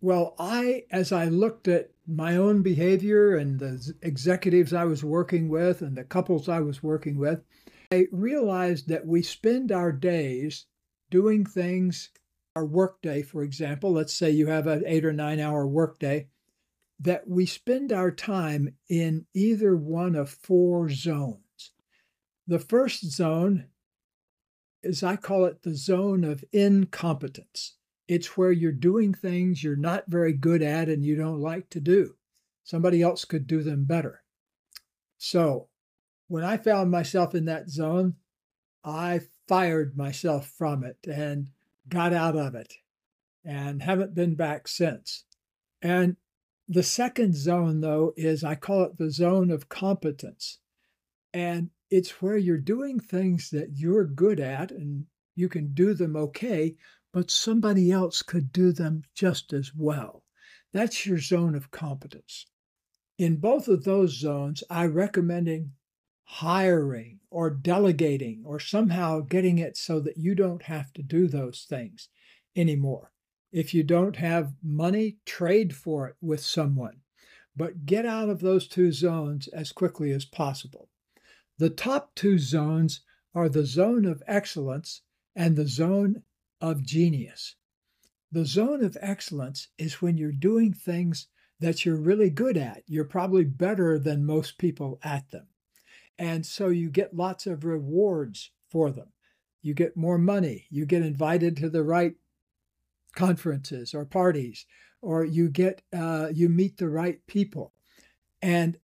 Well, 0.00 0.34
I, 0.38 0.84
as 0.90 1.12
I 1.12 1.26
looked 1.26 1.68
at 1.68 1.90
my 2.06 2.36
own 2.36 2.62
behavior 2.62 3.36
and 3.36 3.60
the 3.60 3.94
executives 4.02 4.72
I 4.72 4.84
was 4.84 5.04
working 5.04 5.48
with 5.48 5.80
and 5.80 5.96
the 5.96 6.02
couples 6.02 6.48
I 6.48 6.60
was 6.60 6.82
working 6.82 7.18
with, 7.18 7.40
I 7.92 8.06
realized 8.10 8.88
that 8.88 9.06
we 9.06 9.22
spend 9.22 9.70
our 9.70 9.92
days 9.92 10.66
doing 11.10 11.44
things, 11.44 12.10
our 12.56 12.64
workday, 12.64 13.22
for 13.22 13.42
example, 13.44 13.92
let's 13.92 14.14
say 14.14 14.30
you 14.30 14.48
have 14.48 14.66
an 14.66 14.82
eight 14.86 15.04
or 15.04 15.12
nine 15.12 15.38
hour 15.38 15.66
workday, 15.66 16.26
that 16.98 17.28
we 17.28 17.46
spend 17.46 17.92
our 17.92 18.10
time 18.10 18.74
in 18.88 19.26
either 19.34 19.76
one 19.76 20.16
of 20.16 20.30
four 20.30 20.88
zones. 20.88 21.38
The 22.52 22.58
first 22.58 23.10
zone 23.10 23.68
is, 24.82 25.02
I 25.02 25.16
call 25.16 25.46
it 25.46 25.62
the 25.62 25.74
zone 25.74 26.22
of 26.22 26.44
incompetence. 26.52 27.76
It's 28.06 28.36
where 28.36 28.52
you're 28.52 28.72
doing 28.72 29.14
things 29.14 29.64
you're 29.64 29.74
not 29.74 30.04
very 30.06 30.34
good 30.34 30.60
at 30.60 30.90
and 30.90 31.02
you 31.02 31.16
don't 31.16 31.40
like 31.40 31.70
to 31.70 31.80
do. 31.80 32.16
Somebody 32.62 33.00
else 33.00 33.24
could 33.24 33.46
do 33.46 33.62
them 33.62 33.84
better. 33.84 34.22
So 35.16 35.70
when 36.28 36.44
I 36.44 36.58
found 36.58 36.90
myself 36.90 37.34
in 37.34 37.46
that 37.46 37.70
zone, 37.70 38.16
I 38.84 39.22
fired 39.48 39.96
myself 39.96 40.46
from 40.46 40.84
it 40.84 40.98
and 41.10 41.48
got 41.88 42.12
out 42.12 42.36
of 42.36 42.54
it 42.54 42.74
and 43.46 43.82
haven't 43.82 44.14
been 44.14 44.34
back 44.34 44.68
since. 44.68 45.24
And 45.80 46.16
the 46.68 46.82
second 46.82 47.34
zone, 47.34 47.80
though, 47.80 48.12
is 48.14 48.44
I 48.44 48.56
call 48.56 48.84
it 48.84 48.98
the 48.98 49.10
zone 49.10 49.50
of 49.50 49.70
competence. 49.70 50.58
And 51.32 51.70
it's 51.92 52.22
where 52.22 52.38
you're 52.38 52.56
doing 52.56 52.98
things 52.98 53.50
that 53.50 53.68
you're 53.74 54.06
good 54.06 54.40
at 54.40 54.70
and 54.70 55.04
you 55.34 55.46
can 55.46 55.74
do 55.74 55.92
them 55.92 56.16
okay, 56.16 56.74
but 57.12 57.30
somebody 57.30 57.92
else 57.92 58.22
could 58.22 58.50
do 58.50 58.72
them 58.72 59.02
just 59.14 59.52
as 59.52 59.74
well. 59.76 60.24
That's 60.72 61.04
your 61.04 61.18
zone 61.18 61.54
of 61.54 61.70
competence. 61.70 62.46
In 63.18 63.36
both 63.36 63.68
of 63.68 63.84
those 63.84 64.18
zones, 64.18 64.64
I 64.70 64.86
recommend 64.86 65.70
hiring 66.24 67.20
or 67.30 67.50
delegating 67.50 68.42
or 68.46 68.58
somehow 68.58 69.20
getting 69.20 69.58
it 69.58 69.76
so 69.76 70.00
that 70.00 70.16
you 70.16 70.34
don't 70.34 70.62
have 70.62 70.94
to 70.94 71.02
do 71.02 71.28
those 71.28 71.66
things 71.68 72.08
anymore. 72.56 73.12
If 73.52 73.74
you 73.74 73.82
don't 73.82 74.16
have 74.16 74.54
money, 74.62 75.18
trade 75.26 75.76
for 75.76 76.08
it 76.08 76.16
with 76.22 76.40
someone, 76.40 77.02
but 77.54 77.84
get 77.84 78.06
out 78.06 78.30
of 78.30 78.40
those 78.40 78.66
two 78.66 78.92
zones 78.92 79.46
as 79.48 79.72
quickly 79.72 80.10
as 80.10 80.24
possible. 80.24 80.88
The 81.62 81.70
top 81.70 82.16
two 82.16 82.40
zones 82.40 83.02
are 83.36 83.48
the 83.48 83.64
zone 83.64 84.04
of 84.04 84.20
excellence 84.26 85.02
and 85.36 85.54
the 85.54 85.68
zone 85.68 86.24
of 86.60 86.82
genius. 86.82 87.54
The 88.32 88.44
zone 88.44 88.84
of 88.84 88.98
excellence 89.00 89.68
is 89.78 90.02
when 90.02 90.18
you're 90.18 90.32
doing 90.32 90.72
things 90.72 91.28
that 91.60 91.86
you're 91.86 91.94
really 91.94 92.30
good 92.30 92.56
at. 92.56 92.82
You're 92.88 93.04
probably 93.04 93.44
better 93.44 93.96
than 93.96 94.26
most 94.26 94.58
people 94.58 94.98
at 95.04 95.30
them. 95.30 95.46
And 96.18 96.44
so 96.44 96.66
you 96.66 96.90
get 96.90 97.14
lots 97.14 97.46
of 97.46 97.64
rewards 97.64 98.50
for 98.68 98.90
them. 98.90 99.12
You 99.62 99.72
get 99.72 99.96
more 99.96 100.18
money. 100.18 100.66
You 100.68 100.84
get 100.84 101.02
invited 101.02 101.56
to 101.58 101.70
the 101.70 101.84
right 101.84 102.16
conferences 103.14 103.94
or 103.94 104.04
parties, 104.04 104.66
or 105.00 105.24
you 105.24 105.48
get 105.48 105.82
uh, 105.92 106.30
you 106.34 106.48
meet 106.48 106.78
the 106.78 106.88
right 106.88 107.24
people, 107.28 107.72
and 108.42 108.78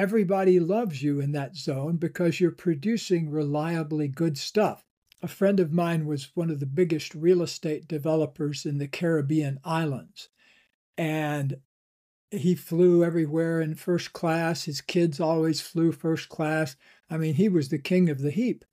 everybody 0.00 0.58
loves 0.58 1.02
you 1.02 1.20
in 1.20 1.32
that 1.32 1.54
zone 1.54 1.98
because 1.98 2.40
you're 2.40 2.50
producing 2.50 3.28
reliably 3.28 4.08
good 4.08 4.38
stuff. 4.38 4.82
A 5.20 5.28
friend 5.28 5.60
of 5.60 5.74
mine 5.74 6.06
was 6.06 6.34
one 6.34 6.48
of 6.48 6.58
the 6.58 6.64
biggest 6.64 7.14
real 7.14 7.42
estate 7.42 7.86
developers 7.86 8.64
in 8.64 8.78
the 8.78 8.88
Caribbean 8.88 9.60
islands, 9.62 10.30
and 10.96 11.58
he 12.30 12.54
flew 12.54 13.04
everywhere 13.04 13.60
in 13.60 13.74
first 13.74 14.14
class. 14.14 14.64
His 14.64 14.80
kids 14.80 15.20
always 15.20 15.60
flew 15.60 15.92
first 15.92 16.30
class. 16.30 16.76
I 17.10 17.18
mean, 17.18 17.34
he 17.34 17.50
was 17.50 17.68
the 17.68 17.78
king 17.78 18.08
of 18.08 18.22
the 18.22 18.30
heap. 18.30 18.64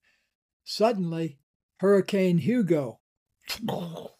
Suddenly, 0.63 1.39
Hurricane 1.81 2.37
Hugo 2.37 3.01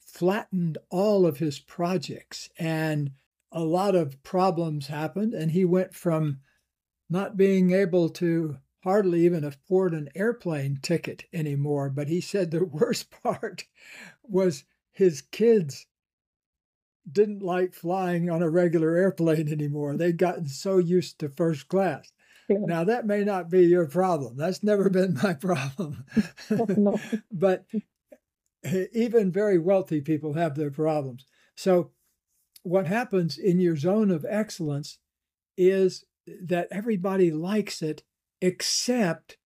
flattened 0.00 0.78
all 0.90 1.24
of 1.24 1.38
his 1.38 1.60
projects, 1.60 2.48
and 2.58 3.12
a 3.52 3.64
lot 3.64 3.94
of 3.94 4.22
problems 4.22 4.86
happened. 4.86 5.34
And 5.34 5.50
he 5.50 5.64
went 5.64 5.94
from 5.94 6.40
not 7.08 7.36
being 7.36 7.72
able 7.72 8.08
to 8.10 8.58
hardly 8.82 9.24
even 9.24 9.44
afford 9.44 9.92
an 9.92 10.08
airplane 10.14 10.78
ticket 10.82 11.24
anymore. 11.32 11.90
But 11.90 12.08
he 12.08 12.20
said 12.20 12.50
the 12.50 12.64
worst 12.72 13.10
part 13.10 13.64
was 14.22 14.64
his 14.92 15.22
kids 15.22 15.86
didn't 17.10 17.42
like 17.42 17.74
flying 17.74 18.30
on 18.30 18.42
a 18.42 18.50
regular 18.50 18.96
airplane 18.96 19.50
anymore. 19.50 19.96
They'd 19.96 20.18
gotten 20.18 20.46
so 20.46 20.78
used 20.78 21.18
to 21.20 21.28
first 21.28 21.68
class. 21.68 22.12
Yeah. 22.48 22.58
Now, 22.60 22.84
that 22.84 23.06
may 23.06 23.24
not 23.24 23.48
be 23.48 23.66
your 23.66 23.86
problem. 23.86 24.36
That's 24.36 24.62
never 24.62 24.90
been 24.90 25.18
my 25.22 25.34
problem. 25.34 26.04
no. 26.50 26.98
but 27.30 27.64
eh, 28.64 28.86
even 28.92 29.32
very 29.32 29.58
wealthy 29.58 30.00
people 30.00 30.34
have 30.34 30.56
their 30.56 30.70
problems. 30.70 31.26
So, 31.54 31.92
what 32.62 32.86
happens 32.86 33.38
in 33.38 33.60
your 33.60 33.76
zone 33.76 34.10
of 34.10 34.26
excellence 34.28 34.98
is 35.56 36.04
that 36.26 36.68
everybody 36.70 37.30
likes 37.30 37.82
it, 37.82 38.02
except 38.40 39.36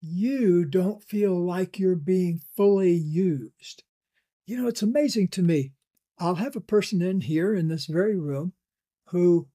you 0.00 0.64
don't 0.64 1.02
feel 1.02 1.38
like 1.38 1.78
you're 1.78 1.94
being 1.94 2.40
fully 2.56 2.92
used. 2.92 3.84
You 4.46 4.60
know, 4.60 4.68
it's 4.68 4.82
amazing 4.82 5.28
to 5.28 5.42
me 5.42 5.72
I'll 6.22 6.36
have 6.36 6.54
a 6.54 6.60
person 6.60 7.02
in 7.02 7.22
here 7.22 7.52
in 7.52 7.66
this 7.66 7.86
very 7.86 8.16
room 8.16 8.52
who 9.08 9.48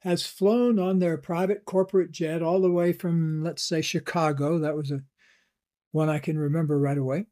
has 0.00 0.26
flown 0.26 0.78
on 0.78 0.98
their 0.98 1.16
private 1.16 1.64
corporate 1.64 2.10
jet 2.10 2.42
all 2.42 2.60
the 2.60 2.72
way 2.72 2.92
from, 2.92 3.42
let's 3.44 3.62
say, 3.62 3.82
Chicago. 3.82 4.58
That 4.58 4.74
was 4.74 4.90
a 4.90 5.02
one 5.92 6.08
I 6.08 6.18
can 6.18 6.36
remember 6.36 6.76
right 6.76 6.98
away. 6.98 7.26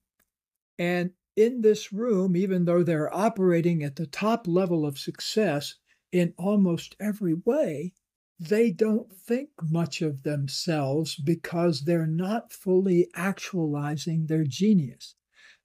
And 0.79 1.11
in 1.37 1.61
this 1.61 1.93
room, 1.93 2.37
even 2.37 2.65
though 2.65 2.83
they're 2.83 3.15
operating 3.15 3.83
at 3.83 3.97
the 3.97 4.07
top 4.07 4.47
level 4.49 4.87
of 4.87 4.99
success 4.99 5.75
in 6.11 6.33
almost 6.39 6.97
every 6.99 7.35
way, 7.35 7.93
they 8.39 8.71
don't 8.71 9.13
think 9.13 9.51
much 9.63 10.03
of 10.03 10.23
themselves 10.23 11.17
because 11.17 11.83
they're 11.83 12.07
not 12.07 12.53
fully 12.53 13.09
actualizing 13.15 14.27
their 14.27 14.45
genius. 14.45 15.15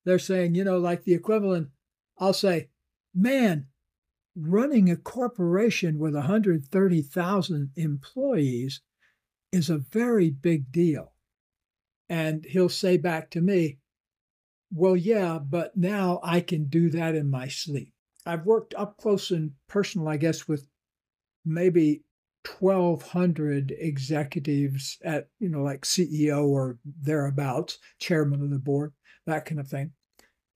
They're 0.06 0.20
saying, 0.20 0.56
you 0.56 0.64
know, 0.64 0.78
like 0.78 1.04
the 1.04 1.14
equivalent, 1.14 1.70
I'll 2.18 2.34
say, 2.34 2.70
man, 3.14 3.68
running 4.36 4.90
a 4.90 4.96
corporation 4.96 6.00
with 6.00 6.16
130,000 6.16 7.72
employees 7.76 8.82
is 9.52 9.70
a 9.70 9.78
very 9.78 10.30
big 10.30 10.72
deal. 10.72 11.14
And 12.08 12.46
he'll 12.46 12.70
say 12.70 12.98
back 12.98 13.30
to 13.32 13.42
me, 13.42 13.80
well, 14.74 14.96
yeah, 14.96 15.40
but 15.40 15.76
now 15.76 16.20
I 16.24 16.42
can 16.42 16.66
do 16.66 16.90
that 16.92 17.16
in 17.16 17.30
my 17.30 17.48
sleep. 17.48 17.94
I've 18.26 18.46
worked 18.46 18.74
up 18.76 18.98
close 18.98 19.32
and 19.32 19.52
personal, 19.68 20.08
I 20.08 20.18
guess, 20.18 20.48
with 20.48 20.68
maybe 21.46 22.04
1,200 22.60 23.74
executives 23.78 24.98
at, 25.04 25.28
you 25.40 25.50
know, 25.50 25.62
like 25.62 25.82
CEO 25.82 26.46
or 26.48 26.78
thereabouts, 26.86 27.80
chairman 28.00 28.42
of 28.42 28.50
the 28.50 28.60
board, 28.60 28.94
that 29.26 29.46
kind 29.46 29.60
of 29.60 29.68
thing. 29.68 29.92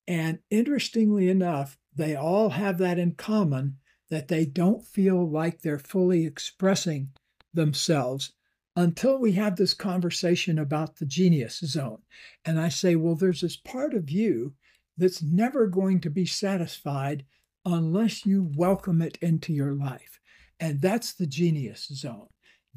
And 0.08 0.38
interestingly 0.50 1.28
enough, 1.28 1.78
they 1.94 2.14
all 2.14 2.50
have 2.50 2.78
that 2.78 2.98
in 2.98 3.14
common 3.14 3.78
that 4.08 4.28
they 4.28 4.46
don't 4.46 4.86
feel 4.86 5.28
like 5.28 5.60
they're 5.60 5.78
fully 5.78 6.24
expressing 6.24 7.10
themselves 7.52 8.32
until 8.76 9.18
we 9.18 9.32
have 9.32 9.56
this 9.56 9.72
conversation 9.72 10.58
about 10.58 10.96
the 10.96 11.06
genius 11.06 11.58
zone. 11.64 12.02
And 12.44 12.60
I 12.60 12.68
say, 12.68 12.94
well, 12.94 13.14
there's 13.14 13.40
this 13.40 13.56
part 13.56 13.94
of 13.94 14.10
you 14.10 14.52
that's 14.98 15.22
never 15.22 15.66
going 15.66 16.00
to 16.00 16.10
be 16.10 16.26
satisfied 16.26 17.24
unless 17.64 18.26
you 18.26 18.52
welcome 18.54 19.00
it 19.02 19.18
into 19.22 19.52
your 19.52 19.72
life. 19.72 20.20
And 20.60 20.80
that's 20.80 21.14
the 21.14 21.26
genius 21.26 21.88
zone. 21.92 22.28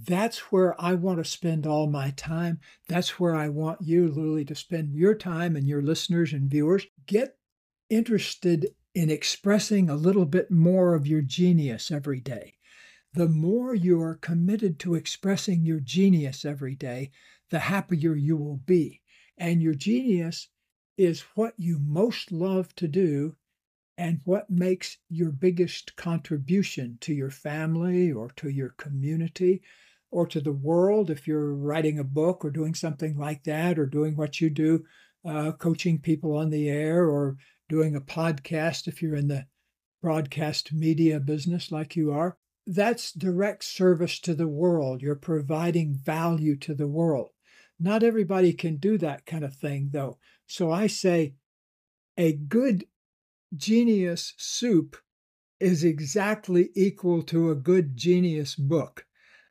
That's 0.02 0.52
where 0.52 0.80
I 0.82 0.96
want 0.96 1.18
to 1.18 1.30
spend 1.30 1.68
all 1.68 1.88
my 1.88 2.12
time. 2.12 2.60
That's 2.88 3.20
where 3.20 3.36
I 3.36 3.50
want 3.50 3.82
you, 3.82 4.10
Luli, 4.10 4.48
to 4.48 4.56
spend 4.56 4.94
your 4.94 5.14
time 5.14 5.58
and 5.58 5.68
your 5.68 5.82
listeners 5.82 6.32
and 6.32 6.50
viewers. 6.50 6.86
Get 7.06 7.38
interested 7.90 8.68
in 8.96 9.10
expressing 9.10 9.90
a 9.90 9.96
little 9.96 10.26
bit 10.26 10.50
more 10.50 10.96
of 10.96 11.06
your 11.06 11.22
genius 11.22 11.92
every 11.92 12.22
day. 12.22 12.54
The 13.14 13.28
more 13.28 13.74
you 13.74 14.02
are 14.02 14.16
committed 14.16 14.80
to 14.80 14.96
expressing 14.96 15.66
your 15.66 15.80
genius 15.80 16.46
every 16.46 16.76
day, 16.76 17.12
the 17.50 17.60
happier 17.60 18.16
you 18.16 18.38
will 18.38 18.58
be. 18.58 19.02
And 19.38 19.62
your 19.62 19.74
genius 19.74 20.50
is 20.98 21.22
what 21.36 21.54
you 21.58 21.80
most 21.80 22.32
love 22.32 22.76
to 22.76 22.88
do 22.88 23.36
and 23.98 24.22
what 24.26 24.50
makes 24.50 24.98
your 25.10 25.32
biggest 25.32 25.96
contribution 25.96 26.98
to 27.02 27.14
your 27.14 27.32
family 27.32 28.12
or 28.12 28.30
to 28.38 28.50
your 28.50 28.70
community 28.78 29.62
or 30.12 30.26
to 30.28 30.40
the 30.40 30.54
world 30.54 31.10
if 31.10 31.28
you're 31.28 31.54
writing 31.54 32.00
a 32.00 32.04
book 32.04 32.46
or 32.46 32.50
doing 32.50 32.74
something 32.74 33.18
like 33.18 33.44
that 33.44 33.78
or 33.78 33.86
doing 33.86 34.16
what 34.16 34.40
you 34.40 34.50
do 34.50 34.86
uh, 35.26 35.52
coaching 35.52 36.00
people 36.00 36.38
on 36.38 36.50
the 36.50 36.70
air 36.70 37.06
or 37.06 37.38
doing 37.68 37.96
a 37.96 38.02
podcast 38.02 38.88
if 38.88 39.02
you're 39.02 39.16
in 39.16 39.28
the 39.28 39.46
broadcast 40.02 40.72
media 40.72 41.20
business 41.20 41.72
like 41.72 41.96
you 41.96 42.12
are. 42.12 42.38
That's 42.72 43.12
direct 43.12 43.64
service 43.64 44.20
to 44.20 44.36
the 44.36 44.48
world. 44.48 45.02
You're 45.02 45.16
providing 45.16 45.96
value 45.96 46.56
to 46.58 46.76
the 46.76 46.86
world. 46.86 47.32
Not 47.80 48.04
everybody 48.04 48.54
can 48.54 48.76
do 48.76 48.96
that 49.00 49.26
kind 49.26 49.44
of 49.44 49.56
thing, 49.56 49.90
though. 49.92 50.20
So 50.46 50.72
I 50.72 50.86
say 50.86 51.34
a 52.16 52.34
good 52.34 52.86
genius 53.56 54.36
soup 54.38 54.98
is 55.60 55.84
exactly 55.84 56.70
equal 56.76 57.24
to 57.24 57.50
a 57.50 57.56
good 57.56 57.98
genius 57.98 58.54
book. 58.54 59.08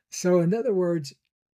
So, 0.09 0.39
in 0.39 0.53
other 0.53 0.73
words, 0.73 1.13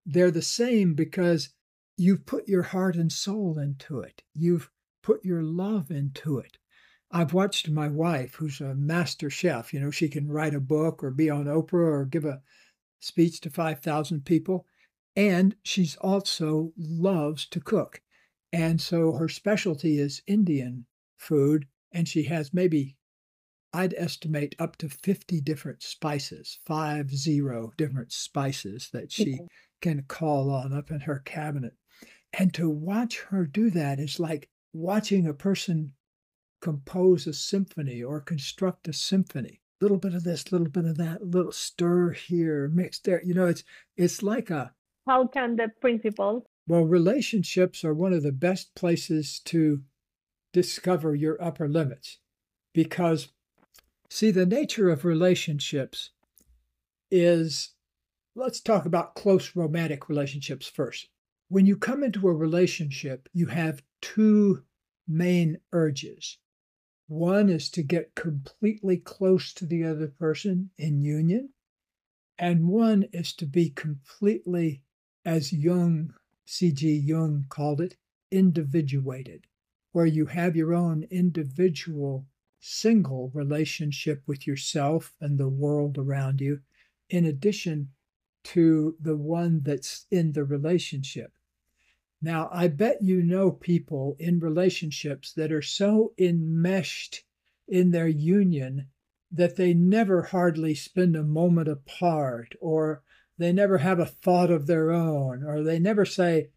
they're 0.06 0.32
the 0.32 0.42
same 0.42 0.94
because 0.94 1.50
you've 1.98 2.26
put 2.26 2.48
your 2.48 2.64
heart 2.64 2.96
and 2.96 3.12
soul 3.12 3.60
into 3.60 4.00
it. 4.00 4.24
You've 4.34 4.72
put 5.04 5.26
your 5.26 5.44
love 5.44 5.92
into 5.92 6.40
it. 6.40 6.58
I've 7.12 7.34
watched 7.34 7.70
my 7.70 7.88
wife, 7.88 8.36
who's 8.36 8.62
a 8.62 8.76
master 8.76 9.30
chef, 9.30 9.74
you 9.74 9.80
know, 9.80 9.90
she 9.90 10.10
can 10.10 10.32
write 10.32 10.54
a 10.54 10.60
book 10.60 11.04
or 11.04 11.10
be 11.10 11.30
on 11.30 11.46
Oprah 11.46 12.02
or 12.02 12.06
give 12.06 12.26
a 12.26 12.42
speech 13.00 13.42
to 13.42 13.50
5,000 13.50 14.26
people. 14.26 14.66
And 15.16 15.56
she's 15.64 15.96
also 15.98 16.72
loves 16.78 17.48
to 17.48 17.60
cook. 17.60 18.02
And 18.54 18.80
so 18.80 19.14
her 19.14 19.28
specialty 19.28 20.00
is 20.00 20.22
Indian 20.28 20.86
food. 21.18 21.66
And 21.92 22.08
she 22.08 22.24
has 22.24 22.54
maybe, 22.54 22.96
I'd 23.74 23.96
estimate, 23.96 24.56
up 24.60 24.78
to 24.78 24.90
50 24.90 25.42
different 25.42 25.82
spices, 25.82 26.60
five 26.66 27.12
zero 27.12 27.74
different 27.76 28.12
spices 28.12 28.90
that 28.94 29.12
she 29.12 29.40
can 29.82 30.04
call 30.08 30.52
on 30.52 30.74
up 30.74 30.92
in 30.92 31.02
her 31.02 31.20
cabinet. 31.26 31.74
And 32.34 32.54
to 32.54 32.70
watch 32.70 33.22
her 33.30 33.46
do 33.46 33.72
that 33.72 34.00
is 34.00 34.20
like 34.20 34.50
watching 34.74 35.26
a 35.26 35.34
person 35.34 35.94
compose 36.62 37.28
a 37.28 37.34
symphony 37.34 38.04
or 38.04 38.20
construct 38.20 38.88
a 38.88 38.94
symphony. 38.94 39.62
A 39.82 39.86
little 39.86 39.98
bit 39.98 40.14
of 40.14 40.24
this, 40.24 40.52
little 40.52 40.68
bit 40.70 40.86
of 40.86 40.98
that, 40.98 41.22
a 41.22 41.26
little 41.26 41.52
stir 41.52 42.12
here, 42.12 42.70
mix 42.74 43.00
there. 43.00 43.24
You 43.24 43.34
know, 43.34 43.48
it's 43.48 43.64
it's 43.96 44.22
like 44.22 44.50
a 44.50 44.74
how 45.08 45.28
can 45.28 45.56
the 45.56 45.70
principles 45.82 46.44
well, 46.70 46.84
relationships 46.84 47.84
are 47.84 47.96
one 47.96 48.14
of 48.14 48.22
the 48.22 48.32
best 48.32 48.76
places 48.76 49.40
to 49.46 49.82
discover 50.54 51.16
your 51.16 51.44
upper 51.44 51.68
limits 51.68 52.20
because 52.74 53.30
see 54.08 54.30
the 54.30 54.46
nature 54.46 54.88
of 54.92 55.04
relationships 55.04 56.12
is 57.10 57.72
let's 58.36 58.62
talk 58.62 58.86
about 58.86 59.16
close 59.16 59.56
romantic 59.56 60.10
relationships 60.10 60.68
first. 60.68 61.10
When 61.48 61.66
you 61.66 61.76
come 61.76 62.04
into 62.04 62.28
a 62.28 62.34
relationship, 62.34 63.28
you 63.34 63.48
have 63.48 63.82
two 64.00 64.64
main 65.08 65.58
urges. 65.74 66.38
One 67.10 67.50
is 67.50 67.72
to 67.72 67.82
get 67.82 68.14
completely 68.14 68.98
close 68.98 69.52
to 69.56 69.66
the 69.66 69.84
other 69.84 70.10
person 70.10 70.70
in 70.78 71.02
union, 71.02 71.50
and 72.38 72.68
one 72.68 73.02
is 73.12 73.34
to 73.38 73.48
be 73.48 73.72
completely, 73.72 74.84
as 75.26 75.52
Jung, 75.52 76.14
C.G. 76.46 76.88
Jung 76.98 77.48
called 77.50 77.82
it, 77.82 77.98
individuated, 78.30 79.48
where 79.92 80.06
you 80.06 80.28
have 80.28 80.56
your 80.56 80.76
own 80.76 81.08
individual 81.10 82.28
single 82.60 83.32
relationship 83.34 84.22
with 84.28 84.46
yourself 84.46 85.16
and 85.20 85.40
the 85.40 85.50
world 85.50 85.98
around 85.98 86.40
you, 86.40 86.62
in 87.10 87.26
addition 87.26 87.90
to 88.44 88.96
the 89.00 89.18
one 89.18 89.62
that's 89.62 90.06
in 90.12 90.34
the 90.34 90.44
relationship. 90.44 91.34
Now, 92.22 92.50
I 92.52 92.68
bet 92.68 93.02
you 93.02 93.22
know 93.24 93.52
people 93.52 94.18
in 94.20 94.40
relationships 94.40 95.34
that 95.34 95.52
are 95.52 95.62
so 95.62 96.14
enmeshed 96.18 97.24
in 97.68 97.92
their 97.92 98.08
union 98.08 98.88
that 99.32 99.56
they 99.56 99.74
never 99.74 100.24
hardly 100.24 100.76
spend 100.76 101.16
a 101.16 101.24
moment 101.24 101.70
apart, 101.70 102.56
or 102.60 103.04
they 103.38 103.54
never 103.54 103.78
have 103.78 104.00
a 104.00 104.06
thought 104.06 104.52
of 104.52 104.68
their 104.68 104.92
own, 104.92 105.44
or 105.44 105.64
they 105.64 105.80
never 105.80 106.04
say, 106.04 106.50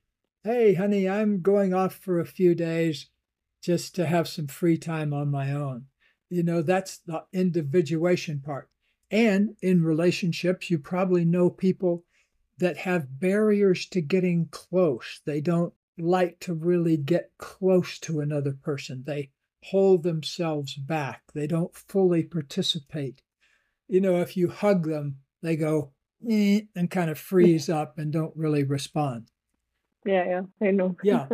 Hey, 0.43 0.75
honey, 0.75 1.09
I'm 1.09 1.43
going 1.43 1.73
off 1.73 1.95
for 1.95 2.19
a 2.19 2.27
few 2.27 2.55
days 2.55 3.07
just 3.63 3.95
to 3.95 4.07
have 4.07 4.27
some 4.27 4.49
free 4.49 4.77
time 4.77 5.15
on 5.15 5.31
my 5.31 5.53
own. 5.53 5.87
You 6.29 6.43
know, 6.43 6.63
that's 6.63 6.99
the 6.99 7.25
individuation 7.33 8.41
part. 8.41 8.69
And 9.11 9.55
in 9.63 9.85
relationships, 9.85 10.71
you 10.71 10.79
probably 10.79 11.25
know 11.25 11.51
people 11.51 12.05
that 12.63 12.77
have 12.77 13.19
barriers 13.19 13.87
to 13.87 14.01
getting 14.01 14.47
close. 14.53 15.21
They 15.25 15.41
don't 15.41 15.75
like 15.99 16.39
to 16.39 16.55
really 16.55 16.97
get 16.97 17.33
close 17.37 17.99
to 17.99 18.21
another 18.21 18.53
person. 18.53 19.03
They 19.05 19.31
hold 19.65 20.05
themselves 20.05 20.77
back. 20.77 21.23
They 21.35 21.49
don't 21.49 21.75
fully 21.75 22.23
participate. 22.23 23.21
You 23.89 24.01
know, 24.01 24.21
if 24.21 24.37
you 24.37 24.49
hug 24.49 24.87
them, 24.87 25.17
they 25.43 25.57
go 25.57 25.91
eh, 26.31 26.61
and 26.77 26.89
kind 26.89 27.11
of 27.11 27.19
freeze 27.19 27.69
up 27.81 27.99
and 27.99 28.13
don't 28.13 28.37
really 28.37 28.63
respond. 28.63 29.27
Yeah, 30.07 30.25
yeah, 30.25 30.69
I 30.69 30.71
know. 30.71 30.97
Yeah. 31.03 31.27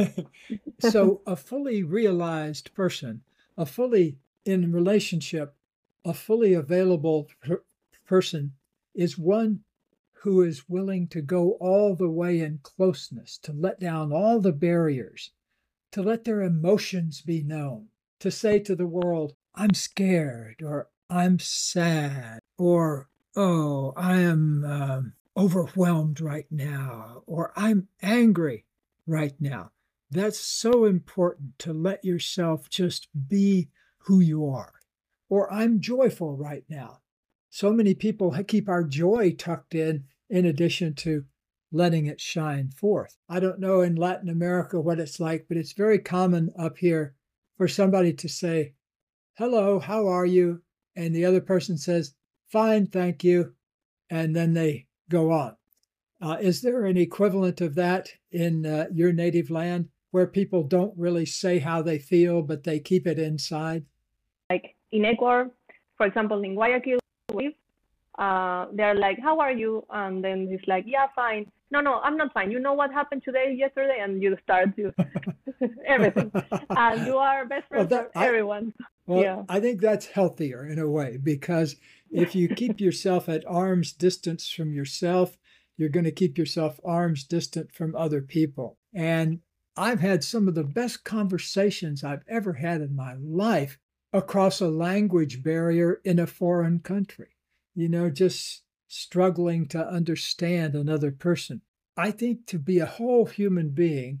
so 0.80 1.22
a 1.24 1.36
fully 1.36 1.84
realized 1.84 2.74
person, 2.74 3.22
a 3.56 3.64
fully 3.64 4.16
in 4.44 4.72
relationship, 4.72 5.54
a 6.04 6.12
fully 6.12 6.52
available 6.52 7.28
per- 7.40 7.62
person 8.04 8.54
is 8.92 9.16
one 9.16 9.60
who 10.22 10.40
is 10.40 10.68
willing 10.68 11.08
to 11.08 11.20
go 11.20 11.52
all 11.60 11.96
the 11.96 12.08
way 12.08 12.38
in 12.38 12.60
closeness, 12.62 13.36
to 13.38 13.52
let 13.52 13.80
down 13.80 14.12
all 14.12 14.38
the 14.38 14.52
barriers, 14.52 15.32
to 15.90 16.00
let 16.00 16.22
their 16.22 16.42
emotions 16.42 17.20
be 17.20 17.42
known, 17.42 17.88
to 18.20 18.30
say 18.30 18.60
to 18.60 18.76
the 18.76 18.86
world, 18.86 19.34
I'm 19.56 19.74
scared, 19.74 20.62
or 20.62 20.88
I'm 21.10 21.40
sad, 21.40 22.38
or, 22.56 23.08
oh, 23.34 23.92
I 23.96 24.20
am 24.20 24.64
um, 24.64 25.12
overwhelmed 25.36 26.20
right 26.20 26.46
now, 26.52 27.24
or 27.26 27.52
I'm 27.56 27.88
angry 28.00 28.64
right 29.08 29.34
now. 29.40 29.72
That's 30.08 30.38
so 30.38 30.84
important 30.84 31.58
to 31.60 31.72
let 31.72 32.04
yourself 32.04 32.70
just 32.70 33.08
be 33.28 33.70
who 33.98 34.20
you 34.20 34.46
are. 34.46 34.74
Or 35.28 35.52
I'm 35.52 35.80
joyful 35.80 36.36
right 36.36 36.64
now. 36.68 37.00
So 37.50 37.72
many 37.72 37.94
people 37.94 38.34
keep 38.46 38.68
our 38.68 38.84
joy 38.84 39.32
tucked 39.32 39.74
in 39.74 40.04
in 40.32 40.46
addition 40.46 40.94
to 40.94 41.24
letting 41.70 42.06
it 42.06 42.18
shine 42.18 42.70
forth. 42.70 43.18
I 43.28 43.38
don't 43.38 43.60
know 43.60 43.82
in 43.82 43.96
Latin 43.96 44.30
America 44.30 44.80
what 44.80 44.98
it's 44.98 45.20
like, 45.20 45.44
but 45.46 45.58
it's 45.58 45.74
very 45.74 45.98
common 45.98 46.50
up 46.58 46.78
here 46.78 47.14
for 47.58 47.68
somebody 47.68 48.14
to 48.14 48.28
say, 48.28 48.72
Hello, 49.34 49.78
how 49.78 50.08
are 50.08 50.24
you? 50.24 50.62
And 50.96 51.14
the 51.14 51.26
other 51.26 51.42
person 51.42 51.76
says, 51.76 52.14
Fine, 52.50 52.86
thank 52.86 53.22
you. 53.22 53.52
And 54.08 54.34
then 54.34 54.54
they 54.54 54.86
go 55.10 55.30
on. 55.30 55.56
Uh, 56.20 56.38
is 56.40 56.62
there 56.62 56.86
an 56.86 56.96
equivalent 56.96 57.60
of 57.60 57.74
that 57.74 58.08
in 58.30 58.64
uh, 58.64 58.86
your 58.92 59.12
native 59.12 59.50
land 59.50 59.88
where 60.12 60.26
people 60.26 60.62
don't 60.62 60.96
really 60.96 61.26
say 61.26 61.58
how 61.58 61.82
they 61.82 61.98
feel, 61.98 62.40
but 62.40 62.64
they 62.64 62.80
keep 62.80 63.06
it 63.06 63.18
inside? 63.18 63.84
Like 64.48 64.76
in 64.92 65.04
Ecuador, 65.04 65.50
for 65.98 66.06
example, 66.06 66.42
in 66.42 66.54
Guayaquil, 66.54 67.00
uh, 68.18 68.66
they're 68.72 68.94
like, 68.94 69.18
"How 69.20 69.40
are 69.40 69.52
you?" 69.52 69.84
And 69.90 70.22
then 70.22 70.48
he's 70.48 70.66
like, 70.66 70.84
"Yeah, 70.86 71.06
fine." 71.14 71.50
No, 71.70 71.80
no, 71.80 72.00
I'm 72.00 72.18
not 72.18 72.34
fine. 72.34 72.50
You 72.50 72.60
know 72.60 72.74
what 72.74 72.92
happened 72.92 73.22
today, 73.24 73.54
yesterday, 73.56 73.98
and 74.00 74.22
you 74.22 74.36
start 74.42 74.76
to 74.76 74.92
everything, 75.86 76.30
and 76.68 77.06
you 77.06 77.16
are 77.16 77.46
best 77.46 77.68
friends 77.68 77.90
well, 77.90 78.10
that, 78.12 78.22
everyone. 78.22 78.74
well, 79.06 79.22
yeah. 79.22 79.42
I 79.48 79.58
think 79.60 79.80
that's 79.80 80.06
healthier 80.06 80.66
in 80.66 80.78
a 80.78 80.88
way 80.88 81.16
because 81.16 81.76
if 82.10 82.34
you 82.34 82.48
keep 82.62 82.78
yourself 82.78 83.26
at 83.28 83.46
arm's 83.46 83.92
distance 83.92 84.50
from 84.50 84.74
yourself, 84.74 85.38
you're 85.78 85.88
going 85.88 86.04
to 86.04 86.12
keep 86.12 86.36
yourself 86.36 86.78
arm's 86.84 87.24
distant 87.24 87.72
from 87.72 87.96
other 87.96 88.20
people. 88.20 88.76
And 88.94 89.40
I've 89.74 90.00
had 90.00 90.22
some 90.22 90.48
of 90.48 90.54
the 90.54 90.64
best 90.64 91.04
conversations 91.04 92.04
I've 92.04 92.24
ever 92.28 92.52
had 92.52 92.82
in 92.82 92.94
my 92.94 93.14
life 93.14 93.78
across 94.12 94.60
a 94.60 94.68
language 94.68 95.42
barrier 95.42 96.02
in 96.04 96.18
a 96.18 96.26
foreign 96.26 96.80
country 96.80 97.28
you 97.74 97.88
know, 97.88 98.10
just 98.10 98.62
struggling 98.88 99.66
to 99.66 99.86
understand 99.86 100.74
another 100.74 101.10
person. 101.10 101.62
I 101.96 102.10
think 102.10 102.46
to 102.46 102.58
be 102.58 102.78
a 102.78 102.86
whole 102.86 103.26
human 103.26 103.70
being, 103.70 104.20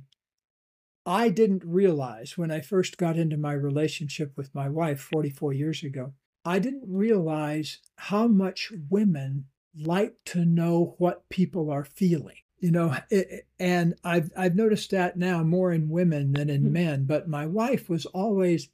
I 1.04 1.30
didn't 1.30 1.64
realize 1.64 2.38
when 2.38 2.50
I 2.50 2.60
first 2.60 2.96
got 2.96 3.18
into 3.18 3.36
my 3.36 3.52
relationship 3.52 4.32
with 4.36 4.54
my 4.54 4.68
wife 4.68 5.00
44 5.00 5.52
years 5.52 5.82
ago, 5.82 6.12
I 6.44 6.58
didn't 6.58 6.84
realize 6.86 7.78
how 7.96 8.26
much 8.28 8.72
women 8.88 9.46
like 9.74 10.16
to 10.26 10.44
know 10.44 10.94
what 10.98 11.28
people 11.28 11.70
are 11.70 11.84
feeling. 11.84 12.36
You 12.58 12.70
know, 12.70 12.96
it, 13.10 13.46
and 13.58 13.94
I've 14.04 14.30
I've 14.36 14.56
noticed 14.56 14.90
that 14.90 15.16
now 15.16 15.42
more 15.42 15.72
in 15.72 15.88
women 15.88 16.32
than 16.32 16.48
in 16.48 16.62
mm-hmm. 16.62 16.72
men. 16.72 17.04
But 17.04 17.28
my 17.28 17.46
wife 17.46 17.88
was 17.88 18.06
always 18.06 18.68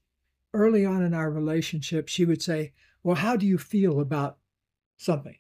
early 0.53 0.85
on 0.85 1.03
in 1.03 1.15
our 1.15 1.31
relationship. 1.31 2.09
She 2.09 2.25
would 2.25 2.43
say, 2.43 2.73
"Well, 3.03 3.17
how 3.17 3.37
do 3.37 3.47
you 3.47 3.59
feel 3.59 4.01
about 4.01 4.39
something. 4.99 5.37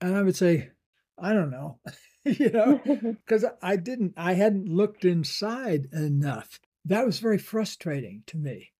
And 0.00 0.16
I 0.16 0.22
would 0.22 0.36
say, 0.36 0.70
I 1.18 1.32
don't 1.32 1.50
know, 1.50 1.78
you 2.24 2.50
know, 2.50 2.80
because 3.24 3.44
I 3.62 3.76
didn't, 3.76 4.14
I 4.16 4.34
hadn't 4.34 4.68
looked 4.68 5.04
inside 5.04 5.88
enough. 5.92 6.58
That 6.84 7.06
was 7.06 7.20
very 7.20 7.38
frustrating 7.38 8.24
to 8.26 8.36
me. 8.36 8.72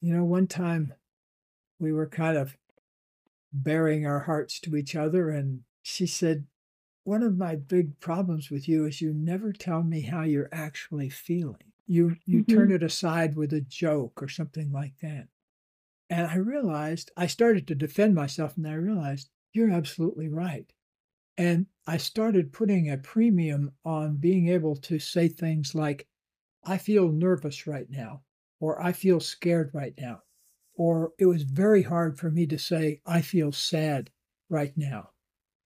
You 0.00 0.14
know, 0.14 0.24
one 0.24 0.48
time 0.48 0.92
we 1.78 1.92
were 1.92 2.08
kind 2.08 2.36
of 2.36 2.56
baring 3.52 4.04
our 4.04 4.20
hearts 4.20 4.58
to 4.60 4.76
each 4.76 4.96
other, 4.96 5.30
and 5.30 5.60
she 5.82 6.06
said, 6.06 6.46
One 7.04 7.22
of 7.22 7.38
my 7.38 7.54
big 7.54 8.00
problems 8.00 8.50
with 8.50 8.68
you 8.68 8.86
is 8.86 9.00
you 9.00 9.14
never 9.14 9.52
tell 9.52 9.82
me 9.82 10.02
how 10.02 10.22
you're 10.22 10.48
actually 10.52 11.08
feeling. 11.08 11.72
You 11.86 12.16
you 12.24 12.42
mm-hmm. 12.42 12.54
turn 12.54 12.72
it 12.72 12.82
aside 12.82 13.36
with 13.36 13.52
a 13.52 13.60
joke 13.60 14.22
or 14.22 14.28
something 14.28 14.72
like 14.72 14.98
that. 15.00 15.28
And 16.10 16.26
I 16.26 16.36
realized 16.36 17.10
I 17.16 17.26
started 17.26 17.66
to 17.68 17.74
defend 17.74 18.14
myself, 18.14 18.56
and 18.56 18.66
I 18.66 18.74
realized 18.74 19.30
you're 19.54 19.70
absolutely 19.70 20.28
right. 20.28 20.70
And 21.38 21.66
I 21.86 21.96
started 21.96 22.52
putting 22.52 22.90
a 22.90 22.98
premium 22.98 23.72
on 23.84 24.16
being 24.16 24.48
able 24.48 24.76
to 24.76 24.98
say 24.98 25.28
things 25.28 25.74
like, 25.74 26.06
I 26.64 26.78
feel 26.78 27.10
nervous 27.10 27.66
right 27.66 27.86
now, 27.88 28.22
or 28.60 28.82
I 28.82 28.92
feel 28.92 29.20
scared 29.20 29.70
right 29.72 29.94
now. 29.98 30.20
Or 30.76 31.12
it 31.18 31.26
was 31.26 31.42
very 31.42 31.82
hard 31.82 32.18
for 32.18 32.30
me 32.30 32.46
to 32.46 32.58
say, 32.58 33.00
I 33.06 33.20
feel 33.20 33.52
sad 33.52 34.10
right 34.48 34.72
now, 34.76 35.10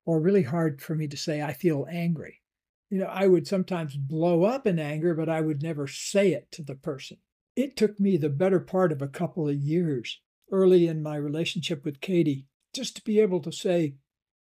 or 0.04 0.20
really 0.20 0.42
hard 0.42 0.82
for 0.82 0.94
me 0.94 1.08
to 1.08 1.16
say, 1.16 1.40
I 1.42 1.52
feel 1.52 1.86
angry. 1.90 2.42
You 2.90 3.00
know, 3.00 3.06
I 3.06 3.26
would 3.26 3.46
sometimes 3.46 3.96
blow 3.96 4.44
up 4.44 4.66
in 4.66 4.78
anger, 4.78 5.14
but 5.14 5.28
I 5.28 5.40
would 5.40 5.62
never 5.62 5.86
say 5.86 6.32
it 6.32 6.50
to 6.52 6.62
the 6.62 6.74
person. 6.74 7.18
It 7.56 7.76
took 7.76 7.98
me 8.00 8.16
the 8.16 8.30
better 8.30 8.60
part 8.60 8.92
of 8.92 9.02
a 9.02 9.08
couple 9.08 9.48
of 9.48 9.56
years 9.56 10.20
early 10.50 10.86
in 10.86 11.02
my 11.02 11.16
relationship 11.16 11.84
with 11.84 12.00
Katie 12.00 12.46
just 12.78 12.94
to 12.94 13.02
be 13.02 13.18
able 13.18 13.40
to 13.40 13.50
say 13.50 13.96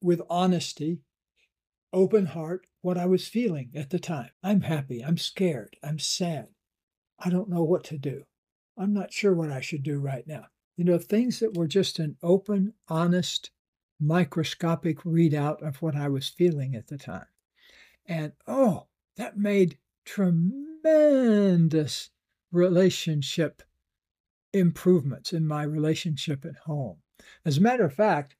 with 0.01 0.23
honesty, 0.31 1.01
open 1.93 2.27
heart, 2.27 2.65
what 2.81 2.97
I 2.97 3.07
was 3.07 3.27
feeling 3.27 3.73
at 3.75 3.91
the 3.91 3.99
time. 3.99 4.31
I'm 4.41 4.61
happy. 4.61 5.05
I'm 5.05 5.19
scared. 5.19 5.75
I'm 5.83 5.99
sad. 5.99 6.51
I 7.19 7.29
don't 7.29 7.49
know 7.49 7.65
what 7.65 7.83
to 7.85 7.99
do. 7.99 8.27
I'm 8.79 8.95
not 8.95 9.13
sure 9.13 9.35
what 9.35 9.51
I 9.51 9.61
should 9.61 9.83
do 9.83 9.99
right 9.99 10.25
now. 10.29 10.45
You 10.77 10.85
know, 10.85 10.97
things 10.97 11.41
that 11.41 11.57
were 11.57 11.67
just 11.67 11.99
an 11.99 12.19
open, 12.23 12.75
honest, 12.87 13.51
microscopic 13.99 15.01
readout 15.01 15.61
of 15.67 15.83
what 15.83 15.97
I 15.97 16.07
was 16.07 16.29
feeling 16.29 16.77
at 16.77 16.87
the 16.87 16.99
time. 16.99 17.27
And 18.07 18.31
oh, 18.47 18.87
that 19.17 19.37
made 19.37 19.77
tremendous 20.05 22.11
relationship 22.53 23.65
improvements 24.53 25.33
in 25.33 25.49
my 25.49 25.65
relationship 25.65 26.45
at 26.45 26.59
home. 26.65 26.99
As 27.45 27.59
a 27.59 27.63
matter 27.63 27.85
of 27.85 27.95
fact, 27.95 28.37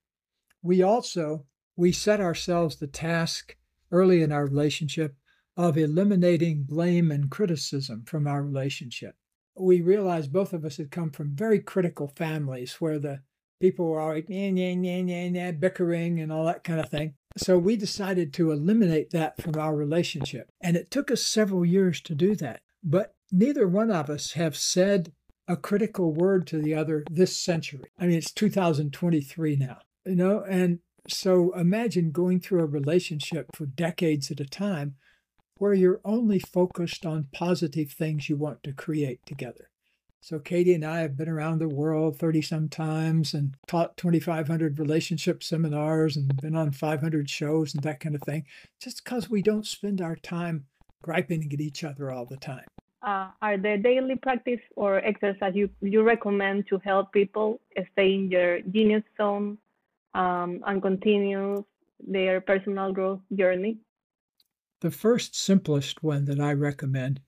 we 0.63 0.83
also 0.83 1.47
we 1.77 1.93
set 1.93 2.21
ourselves 2.21 2.77
the 2.77 2.87
task 2.87 3.57
early 3.91 4.23
in 4.23 4.33
our 4.33 4.45
relationship 4.45 5.17
of 5.57 5.77
eliminating 5.77 6.63
blame 6.63 7.11
and 7.11 7.31
criticism 7.31 8.05
from 8.07 8.27
our 8.27 8.43
relationship. 8.43 9.15
We 9.59 9.81
realized 9.81 10.33
both 10.33 10.53
of 10.53 10.65
us 10.65 10.77
had 10.77 10.91
come 10.91 11.11
from 11.11 11.35
very 11.35 11.59
critical 11.59 12.09
families 12.09 12.75
where 12.81 12.99
the 12.99 13.21
people 13.61 13.87
were 13.87 14.01
always 14.01 14.25
nah, 14.29 14.51
nah, 14.51 14.75
nah, 14.75 15.03
nah, 15.03 15.29
nah, 15.29 15.53
bickering 15.53 16.21
and 16.21 16.33
all 16.33 16.45
that 16.47 16.65
kind 16.65 16.81
of 16.81 16.89
thing. 16.89 17.15
So 17.37 17.59
we 17.59 17.77
decided 17.77 18.33
to 18.35 18.51
eliminate 18.51 19.11
that 19.11 19.41
from 19.41 19.59
our 19.59 19.75
relationship. 19.75 20.51
And 20.61 20.77
it 20.77 20.91
took 20.91 21.11
us 21.11 21.23
several 21.23 21.65
years 21.65 22.01
to 22.03 22.15
do 22.15 22.35
that. 22.37 22.61
But 22.83 23.15
neither 23.31 23.69
one 23.69 23.91
of 23.91 24.11
us 24.11 24.33
have 24.33 24.57
said 24.57 25.13
a 25.51 25.57
critical 25.57 26.13
word 26.15 26.47
to 26.47 26.63
the 26.63 26.75
other 26.75 27.03
this 27.11 27.37
century. 27.37 27.91
I 27.99 28.07
mean, 28.07 28.19
it's 28.19 28.33
2023 28.33 29.57
now, 29.57 29.79
you 30.07 30.15
know, 30.15 30.45
and 30.49 30.79
so 31.09 31.53
imagine 31.59 32.13
going 32.13 32.39
through 32.39 32.63
a 32.63 32.67
relationship 32.67 33.47
for 33.57 33.67
decades 33.67 34.31
at 34.31 34.39
a 34.39 34.47
time 34.47 34.95
where 35.59 35.75
you're 35.75 36.01
only 36.05 36.39
focused 36.39 37.05
on 37.05 37.27
positive 37.33 37.91
things 37.91 38.29
you 38.29 38.37
want 38.37 38.63
to 38.63 38.73
create 38.73 39.27
together. 39.27 39.71
So 40.21 40.39
Katie 40.39 40.75
and 40.75 40.85
I 40.85 41.01
have 41.01 41.17
been 41.17 41.29
around 41.29 41.59
the 41.59 41.69
world 41.69 42.19
30 42.19 42.43
some 42.43 42.69
times 42.69 43.35
and 43.35 43.55
taught 43.67 43.97
2,500 43.97 44.79
relationship 44.79 45.43
seminars 45.43 46.17
and 46.17 46.37
been 46.41 46.55
on 46.55 46.71
500 46.71 47.29
shows 47.29 47.75
and 47.75 47.83
that 47.83 47.99
kind 47.99 48.15
of 48.15 48.23
thing, 48.23 48.45
just 48.81 49.03
because 49.03 49.29
we 49.29 49.43
don't 49.43 49.67
spend 49.67 50.01
our 50.01 50.17
time 50.17 50.67
griping 51.03 51.51
at 51.53 51.61
each 51.61 51.83
other 51.83 52.13
all 52.13 52.27
the 52.27 52.37
time. 52.37 52.67
Uh, 53.03 53.31
are 53.41 53.57
there 53.57 53.79
daily 53.79 54.17
practice 54.17 54.61
or 54.77 54.99
exercise 54.99 55.55
you, 55.55 55.71
you 55.81 56.03
recommend 56.03 56.67
to 56.69 56.79
help 56.85 57.13
people 57.13 57.61
stay 57.93 58.15
in 58.15 58.29
their 58.29 58.61
genius 58.61 59.03
zone 59.17 59.57
um, 60.15 60.63
and 60.67 60.83
continue 60.83 61.65
their 62.07 62.41
personal 62.41 62.93
growth 62.93 63.21
journey? 63.35 63.79
The 64.81 64.91
first 64.91 65.35
simplest 65.35 66.03
one 66.03 66.25
that 66.27 66.41
I 66.41 66.53
recommend 66.53 67.21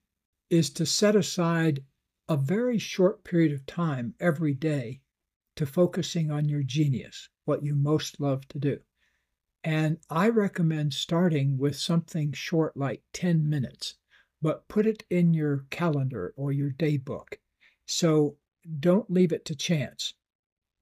is 0.49 0.69
to 0.71 0.85
set 0.85 1.15
aside 1.15 1.83
a 2.29 2.37
very 2.37 2.77
short 2.77 3.23
period 3.23 3.51
of 3.51 3.65
time 3.65 4.13
every 4.19 4.53
day 4.53 5.01
to 5.55 5.65
focusing 5.65 6.31
on 6.31 6.49
your 6.49 6.63
genius, 6.63 7.29
what 7.45 7.63
you 7.63 7.75
most 7.75 8.19
love 8.19 8.47
to 8.49 8.59
do. 8.59 8.79
And 9.63 9.97
I 10.09 10.29
recommend 10.29 10.93
starting 10.93 11.57
with 11.57 11.75
something 11.75 12.33
short 12.33 12.75
like 12.75 13.03
10 13.13 13.47
minutes, 13.47 13.95
but 14.43 14.67
put 14.67 14.85
it 14.85 15.03
in 15.09 15.33
your 15.33 15.65
calendar 15.71 16.35
or 16.37 16.51
your 16.51 16.69
day 16.69 16.97
book. 16.97 17.39
So 17.87 18.37
don't 18.79 19.09
leave 19.09 19.31
it 19.31 19.45
to 19.45 19.55
chance 19.55 20.13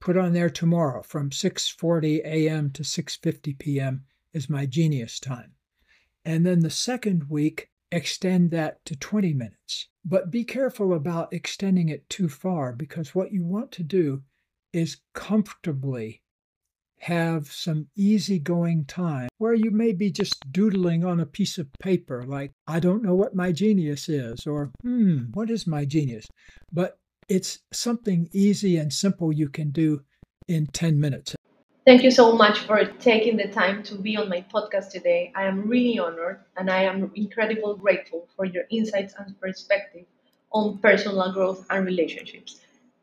put 0.02 0.16
on 0.16 0.32
there 0.32 0.50
tomorrow 0.50 1.00
from 1.00 1.30
6:40 1.30 2.24
a.m. 2.24 2.70
to 2.72 2.82
6:50 2.82 3.56
p.m. 3.56 4.04
is 4.32 4.50
my 4.50 4.66
genius 4.66 5.20
time. 5.20 5.54
And 6.24 6.44
then 6.44 6.58
the 6.58 6.70
second 6.70 7.30
week 7.30 7.70
extend 7.92 8.50
that 8.50 8.84
to 8.86 8.96
20 8.96 9.32
minutes. 9.32 9.88
But 10.04 10.32
be 10.32 10.42
careful 10.42 10.92
about 10.92 11.32
extending 11.32 11.88
it 11.88 12.10
too 12.10 12.28
far 12.28 12.72
because 12.72 13.14
what 13.14 13.32
you 13.32 13.44
want 13.44 13.70
to 13.72 13.84
do 13.84 14.24
is 14.72 15.02
comfortably 15.14 16.22
have 17.02 17.50
some 17.50 17.88
easygoing 17.96 18.84
time 18.84 19.28
where 19.38 19.54
you 19.54 19.72
may 19.72 19.92
be 19.92 20.10
just 20.10 20.36
doodling 20.52 21.04
on 21.04 21.18
a 21.18 21.26
piece 21.26 21.58
of 21.58 21.66
paper, 21.80 22.22
like, 22.22 22.52
I 22.68 22.78
don't 22.78 23.02
know 23.02 23.14
what 23.14 23.34
my 23.34 23.50
genius 23.50 24.08
is, 24.08 24.46
or, 24.46 24.70
hmm, 24.82 25.24
what 25.34 25.50
is 25.50 25.66
my 25.66 25.84
genius? 25.84 26.28
But 26.72 26.98
it's 27.28 27.58
something 27.72 28.28
easy 28.32 28.76
and 28.76 28.92
simple 28.92 29.32
you 29.32 29.48
can 29.48 29.70
do 29.70 30.02
in 30.46 30.66
10 30.66 31.00
minutes. 31.00 31.34
Thank 31.84 32.04
you 32.04 32.12
so 32.12 32.36
much 32.36 32.60
for 32.60 32.84
taking 32.84 33.36
the 33.36 33.48
time 33.48 33.82
to 33.84 33.96
be 33.96 34.16
on 34.16 34.28
my 34.28 34.44
podcast 34.54 34.90
today. 34.90 35.32
I 35.34 35.44
am 35.44 35.68
really 35.68 35.98
honored 35.98 36.38
and 36.56 36.70
I 36.70 36.84
am 36.84 37.10
incredibly 37.16 37.74
grateful 37.78 38.28
for 38.36 38.44
your 38.44 38.62
insights 38.70 39.14
and 39.18 39.38
perspective 39.40 40.06
on 40.52 40.78
personal 40.78 41.32
growth 41.32 41.66
and 41.70 41.84
relationships. 41.84 42.60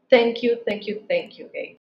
Thank 0.09 0.41
you, 0.41 0.59
thank 0.65 0.87
you, 0.87 1.03
thank 1.09 1.37
you, 1.37 1.49
Gay. 1.51 1.78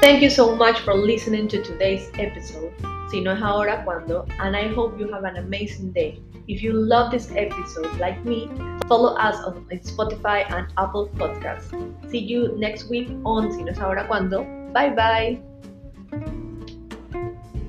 Thank 0.00 0.22
you 0.22 0.30
so 0.30 0.56
much 0.56 0.80
for 0.80 0.94
listening 0.94 1.46
to 1.48 1.62
today's 1.62 2.10
episode. 2.14 2.72
Si 3.10 3.20
no 3.20 3.32
es 3.32 3.42
ahora, 3.42 3.84
cuando? 3.84 4.24
And 4.40 4.56
I 4.56 4.68
hope 4.68 4.98
you 4.98 5.06
have 5.12 5.24
an 5.24 5.36
amazing 5.36 5.92
day. 5.92 6.18
If 6.48 6.62
you 6.62 6.72
love 6.72 7.10
this 7.10 7.30
episode, 7.36 7.98
like 7.98 8.24
me, 8.24 8.48
follow 8.88 9.12
us 9.16 9.36
on 9.44 9.66
Spotify 9.84 10.50
and 10.50 10.72
Apple 10.78 11.10
Podcasts. 11.20 11.68
See 12.10 12.16
you 12.18 12.56
next 12.56 12.88
week 12.88 13.10
on 13.26 13.52
Si 13.52 13.62
no 13.62 13.72
es 13.72 13.78
ahora, 13.78 14.06
cuando? 14.08 14.48
Bye 14.72 14.88
bye. 14.96 15.38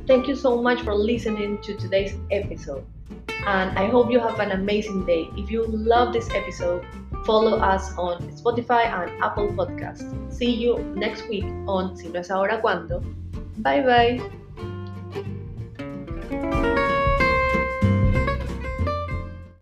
Thank 0.08 0.30
you 0.30 0.36
so 0.38 0.62
much 0.62 0.80
for 0.84 0.96
listening 0.96 1.60
to 1.64 1.76
today's 1.76 2.16
episode. 2.32 2.86
And 3.46 3.78
I 3.78 3.90
hope 3.90 4.10
you 4.10 4.22
have 4.22 4.40
an 4.40 4.52
amazing 4.52 5.06
day. 5.06 5.28
If 5.36 5.52
you 5.52 5.68
love 5.68 6.14
this 6.14 6.30
episode, 6.32 6.86
Follow 7.26 7.60
us 7.60 7.96
on 7.98 8.22
Spotify 8.32 8.86
and 8.86 9.12
Apple 9.24 9.50
Podcasts. 9.50 10.04
See 10.34 10.52
you 10.52 10.80
next 10.96 11.28
week 11.30 11.46
on 11.68 11.96
Si 11.96 12.10
no 12.10 12.20
es 12.20 12.32
ahora 12.32 12.60
cuando. 12.62 13.02
Bye 13.58 14.20
bye. 16.30 16.68